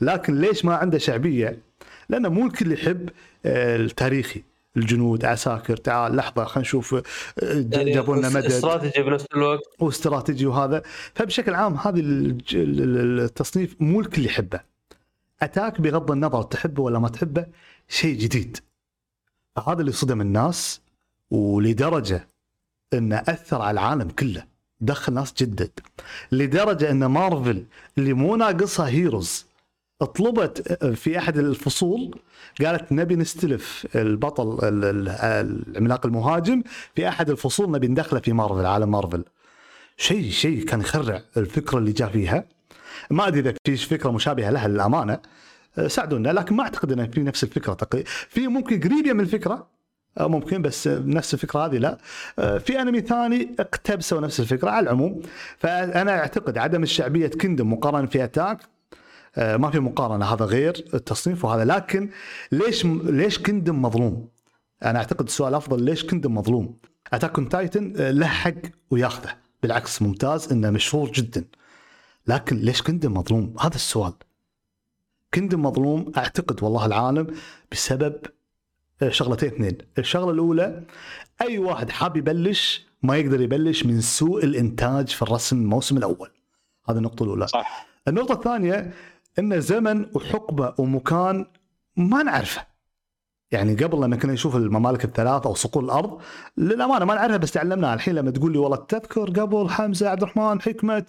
لكن 0.00 0.40
ليش 0.40 0.64
ما 0.64 0.74
عنده 0.74 0.98
شعبية؟ 0.98 1.58
لأنه 2.08 2.28
مو 2.28 2.46
الكل 2.46 2.72
يحب 2.72 3.08
التاريخي 3.46 4.42
الجنود 4.76 5.24
عساكر. 5.24 5.76
تعال 5.76 6.16
لحظة 6.16 6.44
خلينا 6.44 6.60
نشوف 6.60 6.96
يعني 7.42 7.92
جابوا 7.92 8.16
لنا 8.16 8.28
مدد. 8.28 8.44
استراتيجي 8.44 9.02
بنفس 9.02 9.26
الوقت. 9.34 9.60
واستراتيجي 9.78 10.46
وهذا. 10.46 10.82
فبشكل 11.14 11.54
عام 11.54 11.76
ال- 11.98 13.20
التصنيف 13.20 13.76
مو 13.80 14.00
الكل 14.00 14.26
يحبه. 14.26 14.67
أتاك 15.42 15.80
بغض 15.80 16.10
النظر 16.10 16.42
تحبه 16.42 16.82
ولا 16.82 16.98
ما 16.98 17.08
تحبه 17.08 17.46
شيء 17.88 18.18
جديد. 18.18 18.58
فهذا 19.56 19.80
اللي 19.80 19.92
صدم 19.92 20.20
الناس 20.20 20.80
ولدرجة 21.30 22.28
إنه 22.94 23.16
أثر 23.16 23.62
على 23.62 23.80
العالم 23.80 24.08
كله 24.08 24.44
دخل 24.80 25.12
ناس 25.12 25.34
جدد. 25.38 25.70
لدرجة 26.32 26.90
إن 26.90 27.04
مارفل 27.04 27.64
اللي 27.98 28.12
مو 28.12 28.36
ناقصها 28.36 28.88
هيروز 28.88 29.46
طلبت 30.14 30.72
في 30.84 31.18
أحد 31.18 31.38
الفصول 31.38 32.20
قالت 32.64 32.92
نبي 32.92 33.16
نستلف 33.16 33.86
البطل 33.96 34.68
ال- 34.68 34.84
ال- 34.84 35.08
العملاق 35.68 36.06
المهاجم 36.06 36.62
في 36.94 37.08
أحد 37.08 37.30
الفصول 37.30 37.70
نبي 37.70 37.88
ندخله 37.88 38.20
في 38.20 38.32
مارفل 38.32 38.66
عالم 38.66 38.90
مارفل. 38.90 39.24
شيء 39.96 40.30
شيء 40.30 40.64
كان 40.64 40.80
يخرع 40.80 41.22
الفكرة 41.36 41.78
اللي 41.78 41.92
جاء 41.92 42.08
فيها. 42.08 42.44
ما 43.10 43.28
أدري 43.28 43.40
إذا 43.40 43.54
في 43.64 43.76
فكرة 43.76 44.10
مشابهة 44.10 44.50
لها 44.50 44.68
للأمانة. 44.68 45.18
أه، 45.78 45.88
ساعدونا 45.88 46.28
لكن 46.28 46.56
ما 46.56 46.62
أعتقد 46.62 46.92
إنه 46.92 47.06
في 47.06 47.20
نفس 47.20 47.44
الفكرة 47.44 47.74
تقريبا. 47.74 48.08
في 48.08 48.48
ممكن 48.48 48.80
قريبه 48.80 49.12
من 49.12 49.20
الفكرة 49.20 49.66
آه، 50.18 50.26
ممكن 50.26 50.62
بس 50.62 50.88
نفس 50.88 51.34
الفكرة 51.34 51.66
هذه 51.66 51.78
لا. 51.78 51.98
آه، 52.38 52.58
في 52.58 52.82
أنمي 52.82 53.00
ثاني 53.00 53.54
اقتبسوا 53.60 54.20
نفس 54.20 54.40
الفكرة 54.40 54.70
على 54.70 54.84
العموم. 54.84 55.22
فأنا 55.58 56.18
أعتقد 56.18 56.58
عدم 56.58 56.82
الشعبية 56.82 57.28
Kingdom 57.28 57.72
مقارنة 57.72 58.06
في 58.06 58.24
Attack. 58.24 58.58
ما 59.36 59.70
في 59.70 59.78
مقارنة 59.78 60.24
هذا 60.24 60.44
غير 60.44 60.84
التصنيف 60.94 61.44
وهذا. 61.44 61.64
لكن 61.64 62.10
ليش 62.52 62.84
ليش 63.04 63.38
Kingdom 63.38 63.82
مظلوم؟ 63.82 64.28
أنا 64.82 64.98
أعتقد 64.98 65.26
السؤال 65.26 65.54
افضل 65.54 65.82
ليش 65.82 66.04
Kingdom 66.04 66.34
مظلوم؟ 66.34 66.78
Attack 67.12 67.36
Titan 67.50 67.92
له 67.92 68.26
حق 68.26 68.52
وياخذه. 68.90 69.34
بالعكس 69.62 70.02
ممتاز 70.02 70.52
إنه 70.52 70.70
مشهور 70.70 71.10
جدا. 71.10 71.44
لكن 72.28 72.56
ليش 72.56 72.82
Kingdom 72.82 73.14
مظلوم؟ 73.14 73.54
هذا 73.60 73.74
السؤال. 73.74 74.12
Kingdom 75.34 75.62
مظلوم 75.62 76.12
أعتقد 76.16 76.62
والله 76.62 76.86
العالم 76.86 77.26
بسبب 77.72 78.14
شغلتين 79.08 79.48
اثنين. 79.48 79.78
الشغلة 79.98 80.30
الأولى 80.30 80.82
أي 81.42 81.58
واحد 81.58 81.90
حاب 81.90 82.16
يبلش 82.16 82.86
ما 83.02 83.16
يقدر 83.16 83.40
يبلش 83.40 83.84
من 83.84 84.00
سوء 84.00 84.44
الإنتاج 84.44 85.08
في 85.08 85.22
الرسم 85.22 85.56
الموسم 85.56 85.96
الأول. 85.96 86.30
هذه 86.88 86.96
النقطة 86.96 87.22
الأولى. 87.22 87.46
صح. 87.46 87.88
النقطة 88.08 88.32
الثانية 88.32 88.92
إن 89.38 89.60
زمن 89.60 90.06
وحقبة 90.14 90.74
ومكان 90.78 91.46
ما 91.96 92.22
نعرفه. 92.22 92.66
يعني 93.50 93.74
قبل 93.74 94.00
لما 94.00 94.16
كنا 94.16 94.32
نشوف 94.32 94.56
الممالك 94.56 95.04
الثلاث 95.04 95.46
أو 95.46 95.54
صقور 95.54 95.84
الأرض 95.84 96.20
للأمانة 96.56 97.04
ما 97.04 97.14
نعرفها 97.14 97.36
بس 97.36 97.50
تعلمناها. 97.52 97.94
الحين 97.94 98.14
لما 98.14 98.30
تقول 98.30 98.52
لي 98.52 98.58
والله 98.58 98.76
تذكر 98.76 99.30
قبل 99.40 99.70
حمزة 99.70 100.08
عبد 100.08 100.22
الرحمن 100.22 100.60
حكمة 100.60 101.04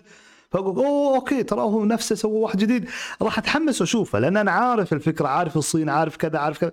فأقول 0.52 0.86
أوه 0.86 1.16
أوكي 1.16 1.44
ترى 1.44 1.62
هو 1.62 1.86
نفسه 1.86 2.16
سوى 2.16 2.32
واحد 2.32 2.58
جديد. 2.58 2.90
راح 3.22 3.38
أتحمس 3.38 3.82
وأشوفه 3.82 4.20
لأن 4.20 4.38
أنا 4.38 4.52
عارف 4.52 4.94
الفكرة 4.94 5.28
عارف 5.28 5.58
الصين 5.58 5.90
عارف 5.90 6.18
كذا 6.18 6.40
عارف 6.40 6.58
كذا. 6.58 6.72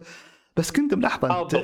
بس 0.57 0.71
كنت 0.71 1.07
حاب 1.07 1.25
أنت 1.25 1.57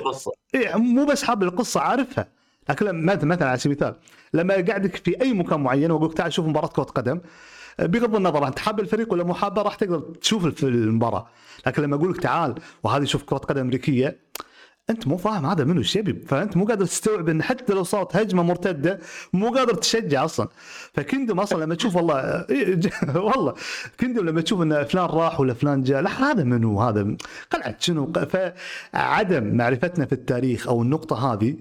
إيه 0.55 0.75
مو 0.75 1.05
بس 1.05 1.23
حاب 1.23 1.43
القصة 1.43 1.79
عارفها. 1.79 2.27
لكن 2.69 2.85
لما 2.85 3.15
مثلا 3.15 3.49
على 3.49 3.57
سبيل 3.57 3.77
المثال 3.77 3.95
لما 4.33 4.53
اقعدك 4.53 4.95
في 4.95 5.21
أي 5.21 5.33
مكان 5.33 5.59
معين 5.59 5.91
وأقول 5.91 6.09
لك 6.09 6.17
تعال 6.17 6.33
شوف 6.33 6.45
مباراة 6.45 6.67
كرة 6.67 6.83
قدم. 6.83 7.19
بغض 7.79 8.15
النظر 8.15 8.47
أنت 8.47 8.59
حاب 8.59 8.79
الفريق 8.79 9.13
ولا 9.13 9.23
مو 9.23 9.33
حابه 9.33 9.61
راح 9.61 9.75
تقدر 9.75 9.99
تشوف 9.99 10.63
المباراة. 10.63 11.27
لكن 11.67 11.83
لما 11.83 11.95
أقول 11.95 12.11
لك 12.11 12.21
تعال 12.21 12.55
وهذه 12.83 13.03
شوف 13.03 13.23
كرة 13.23 13.37
قدم 13.37 13.61
أمريكية. 13.61 14.19
أنت 14.89 15.07
مو 15.07 15.17
فاهم 15.17 15.45
هذا 15.45 15.63
منو 15.63 15.79
إيش 15.79 15.95
يبي 15.95 16.13
فأنت 16.27 16.57
مو 16.57 16.65
قادر 16.65 16.85
تستوعب 16.85 17.29
إن 17.29 17.43
حتى 17.43 17.73
لو 17.73 17.83
صارت 17.83 18.15
هجمة 18.15 18.43
مرتدة 18.43 18.99
مو 19.33 19.49
قادر 19.49 19.73
تشجع 19.73 20.25
أصلا. 20.25 20.47
فكندم 20.93 21.39
أصلا 21.39 21.63
لما 21.63 21.75
تشوف 21.75 21.95
والله 21.95 22.45
والله. 23.15 23.53
كندم 23.99 24.25
لما 24.25 24.41
تشوف 24.41 24.61
إن 24.61 24.83
فلان 24.83 25.05
راح 25.05 25.39
ولا 25.39 25.53
فلان 25.53 25.83
جاء 25.83 26.01
لا 26.01 26.31
هذا 26.31 26.43
منو؟ 26.43 26.81
هذا 26.81 27.15
قلعة 27.51 27.75
شنو؟ 27.79 28.11
فعدم 28.29 29.57
معرفتنا 29.57 30.05
في 30.05 30.13
التاريخ 30.13 30.67
أو 30.67 30.81
النقطة 30.81 31.33
هذه 31.33 31.55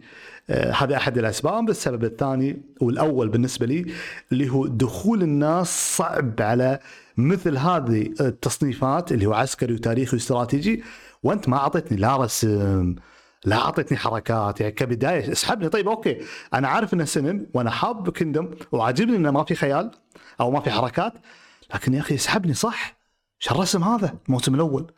آه، 0.50 0.72
هذا 0.72 0.96
أحد 0.96 1.18
الأسباب. 1.18 1.70
السبب 1.70 2.04
الثاني 2.04 2.62
والأول 2.80 3.28
بالنسبة 3.28 3.66
لي 3.66 3.86
اللي 4.32 4.50
هو 4.50 4.66
دخول 4.66 5.22
الناس 5.22 5.96
صعب 5.96 6.40
على 6.40 6.78
مثل 7.16 7.56
هذه 7.56 8.14
التصنيفات 8.20 9.12
اللي 9.12 9.26
هو 9.26 9.34
عسكري 9.34 9.74
وتاريخي 9.74 10.16
واستراتيجي. 10.16 10.82
وأنت 11.22 11.48
ما 11.48 11.56
أعطيتني 11.56 11.98
لا 11.98 12.16
رسم 12.16 12.94
لا 13.44 13.56
أعطيتني 13.56 13.98
حركات 13.98 14.60
يعني 14.60 14.72
كبداية 14.72 15.32
اسحبني. 15.32 15.68
طيب 15.68 15.88
أوكي. 15.88 16.18
أنا 16.54 16.68
عارف 16.68 16.94
إنه 16.94 17.04
سنن 17.04 17.46
وأنا 17.54 17.70
حاب 17.70 18.10
كندم 18.10 18.50
وعاجبني 18.72 19.16
إنه 19.16 19.30
ما 19.30 19.44
في 19.44 19.54
خيال 19.54 19.90
أو 20.40 20.50
ما 20.50 20.60
في 20.60 20.70
حركات. 20.70 21.12
لكن 21.74 21.94
يا 21.94 22.00
أخي 22.00 22.14
اسحبني 22.14 22.54
صح؟ 22.54 22.96
إيش 23.42 23.52
الرسم 23.52 23.84
هذا؟ 23.84 24.14
الموسم 24.26 24.54
الأول. 24.54 24.92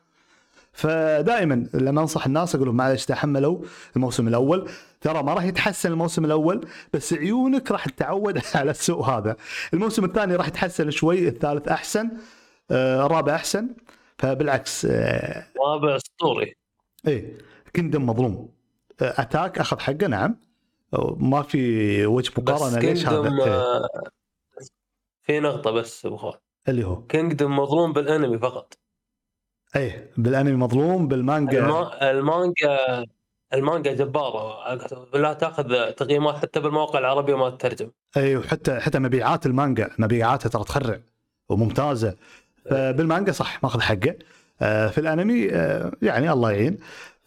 فدائما 0.73 1.67
لما 1.75 2.01
أنصح 2.01 2.27
الناس 2.27 2.55
أقول 2.55 2.67
لهم 2.67 2.77
معلش 2.77 3.05
تحملوا 3.05 3.59
الموسم 3.97 4.29
الأول. 4.29 4.71
ترى 5.01 5.23
ما 5.23 5.35
راح 5.35 5.45
يتحسن 5.45 5.93
الموسم 5.93 6.25
الأول 6.25 6.67
بس 6.93 7.13
عيونك 7.13 7.71
راح 7.71 7.89
تتعود 7.89 8.41
على 8.55 8.71
السوء 8.71 9.03
هذا. 9.03 9.37
الموسم 9.75 10.05
الثاني 10.05 10.37
راح 10.37 10.49
يتحسن 10.49 10.91
شوي 10.91 11.29
الثالث 11.29 11.69
أحسن 11.69 12.11
آه، 12.71 13.07
الرابع 13.07 13.35
أحسن. 13.35 13.69
فبالعكس 14.19 14.85
آه، 14.91 15.47
رابع 15.67 15.97
أسطوري. 15.97 16.55
إيه. 17.07 17.39
كندم 17.77 18.07
مظلوم. 18.07 18.49
آه، 19.03 19.15
أتاك 19.19 19.59
أخذ 19.59 19.79
حقه 19.79 20.07
نعم. 20.07 20.37
آه، 20.95 21.17
ما 21.21 21.43
في 21.43 22.07
وجه 22.07 22.33
مقارنه 22.39 22.79
ليش 22.79 23.07
هذا. 23.07 23.45
إيه. 23.45 23.55
آه، 23.55 23.89
في 25.23 25.41
نقطة 25.41 25.71
بس 25.71 26.07
أبو 26.07 26.33
اللي 26.69 26.87
هو؟ 26.87 27.03
Kingdom 27.07 27.57
مظلوم 27.57 27.93
بالأنمي 27.93 28.39
فقط. 28.39 28.79
إيه 29.77 30.11
بالأنمي 30.17 30.57
مظلوم 30.57 31.09
بالمانجا. 31.09 31.59
الما... 31.59 32.11
المانجا 32.11 33.07
المانجا 33.55 33.93
جبارة. 33.93 34.75
لا 35.15 35.33
تأخذ 35.33 35.91
تقييمات 35.91 36.37
حتى 36.37 36.61
بالمواقع 36.61 36.99
العربية 36.99 37.37
ما 37.37 37.51
تترجم. 37.51 37.91
اي 38.17 38.37
وحتى 38.37 38.81
حتى 38.81 38.99
مبيعات 38.99 39.47
المانجا 39.47 39.91
مبيعاتها 39.99 40.49
ترى 40.49 40.65
تخرع 40.65 41.01
وممتازة. 41.49 42.17
فبالمانجا 42.71 43.33
صح 43.33 43.63
ماخذ 43.63 43.81
حقه. 43.81 44.17
في 44.89 44.99
الأنمي 44.99 45.41
يعني 46.03 46.33
الله 46.33 46.53
يعين. 46.53 46.79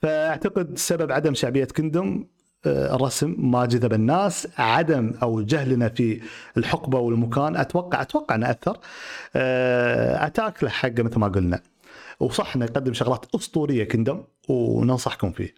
فأعتقد 0.01 0.77
سبب 0.77 1.11
عدم 1.11 1.33
شعبية 1.33 1.65
كندوم 1.65 2.27
آه، 2.65 2.95
الرسم 2.95 3.35
ما 3.37 3.65
جذب 3.65 3.93
الناس 3.93 4.47
عدم 4.57 5.13
أو 5.21 5.41
جهلنا 5.41 5.89
في 5.89 6.21
الحقبة 6.57 6.99
والمكان 6.99 7.55
أتوقع 7.55 8.01
أتوقع 8.01 8.35
أنه 8.35 8.51
أثر. 8.51 8.77
آه، 9.35 10.25
أتاك 10.25 10.63
له 10.63 10.69
حقه 10.69 11.03
مثل 11.03 11.19
ما 11.19 11.27
قلنا. 11.27 11.61
وصح 12.19 12.55
أنه 12.55 12.65
يقدم 12.65 12.93
شغلات 12.93 13.25
أسطورية 13.35 13.83
كندم 13.83 14.23
وننصحكم 14.49 15.31
فيه. 15.31 15.53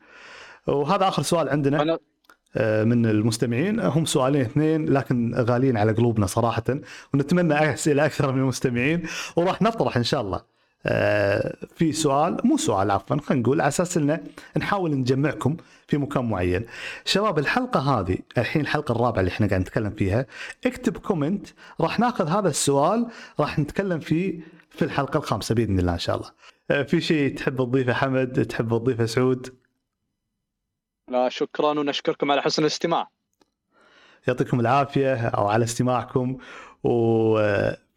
وهذا 0.67 1.08
آخر 1.08 1.21
سؤال 1.21 1.49
عندنا 1.49 1.82
أنا 1.82 1.99
آه، 2.58 2.84
من 2.84 3.06
المستمعين. 3.06 3.80
هم 3.80 4.06
سؤالين 4.06 4.41
اثنين 4.41 4.86
لكن 4.89 5.36
غاليين 5.36 5.78
على 5.78 5.91
قلوبنا 5.91 6.25
صراحة 6.25 6.63
ونتمنى 7.13 7.73
أسئلة 7.73 8.06
أكثر 8.06 8.32
من 8.32 8.39
المستمعين 8.39 9.04
وراح 9.36 9.62
نطرح 9.62 9.97
إن 9.97 10.04
شاء 10.04 10.21
الله. 10.21 10.59
في 11.76 11.92
سؤال 11.94 12.38
مو 12.44 12.58
سؤال 12.58 12.92
عفوا 12.92 13.18
خلينا 13.18 13.42
نقول 13.44 13.62
على 13.62 13.68
أساس 13.68 13.98
إنه 13.98 14.24
نحاول 14.58 14.92
نجمعكم 14.92 15.58
في 15.88 15.98
مكان 15.98 16.30
معين. 16.30 16.65
شباب 17.06 17.39
الحلقة 17.39 17.80
هذه 17.80 18.18
الحين 18.38 18.62
الحلقة 18.62 18.92
الرابعة 18.92 19.20
اللي 19.20 19.32
إحنا 19.32 19.48
قاعد 19.48 19.62
نتكلم 19.62 19.92
فيها 19.92 20.26
اكتب 20.65 20.98
كومنت 20.98 21.48
راح 21.82 22.00
ناخذ 22.00 22.28
هذا 22.28 22.50
السؤال 22.50 23.08
راح 23.39 23.60
نتكلم 23.60 24.00
فيه 24.00 24.39
في 24.70 24.86
الحلقة 24.86 25.18
الخامسة 25.18 25.56
بإذن 25.56 25.80
الله 25.80 25.94
إن 25.94 26.00
شاء 26.00 26.15
الله. 26.15 26.32
آه، 26.72 26.84
في 26.84 27.02
شيء 27.02 27.38
تحب 27.38 27.58
تضيفه 27.58 27.94
حمد 27.94 28.46
تحب 28.46 28.70
تضيفه 28.70 29.06
سعود؟ 29.06 29.56
لا 31.08 31.30
شكرا 31.30 31.80
ونشكركم 31.80 32.32
على 32.32 32.42
حسن 32.42 32.62
الاستماع 32.62 33.10
يعطيكم 34.28 34.60
العافية 34.60 35.28
أو 35.28 35.48
على 35.48 35.63
استماعكم 35.63 36.38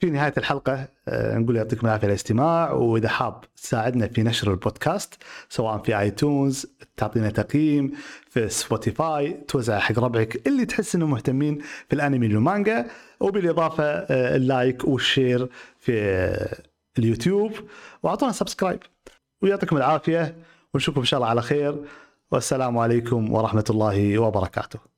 وفي 0.03 0.11
نهاية 0.11 0.33
الحلقة 0.38 0.88
آه، 1.09 1.38
نقول 1.38 1.57
يعطيكم 1.57 1.87
العافية 1.87 2.07
على 2.07 2.12
الاستماع. 2.12 2.73
وإذا 2.73 3.09
حاب 3.09 3.45
تساعدنا 3.57 4.07
في 4.07 4.23
نشر 4.23 4.51
البودكاست 4.51 5.15
سواء 5.49 5.79
في 5.79 5.99
iTunes 5.98 6.66
تعطينا 6.97 7.31
تقييم 7.31 7.93
في 8.31 8.49
Spotify 8.48 9.33
توزع 9.49 9.79
حق 9.79 9.99
ربعك 9.99 10.47
اللي 10.47 10.65
تحس 10.65 10.95
انهم 10.95 11.11
مهتمين 11.11 11.59
في 11.88 11.93
الأنمي 11.93 12.27
والمانجا. 12.27 12.87
وبالإضافة 13.21 13.85
آه، 13.85 14.37
ال 14.37 14.46
like 14.46 14.85
وال 14.85 15.03
share 15.03 15.48
في 15.79 16.01
آه، 16.03 16.59
اليوتيوب. 16.99 17.53
وأعطونا 18.03 18.33
subscribe. 18.33 18.81
ويعطيكم 19.43 19.77
العافية. 19.77 20.37
ونشوفكم 20.75 21.01
إن 21.01 21.07
شاء 21.07 21.19
الله 21.19 21.29
على 21.29 21.43
خير. 21.43 21.77
والسلام 22.33 22.79
عليكم 22.79 23.33
ورحمة 23.33 23.65
الله 23.71 24.19
وبركاته. 24.19 24.91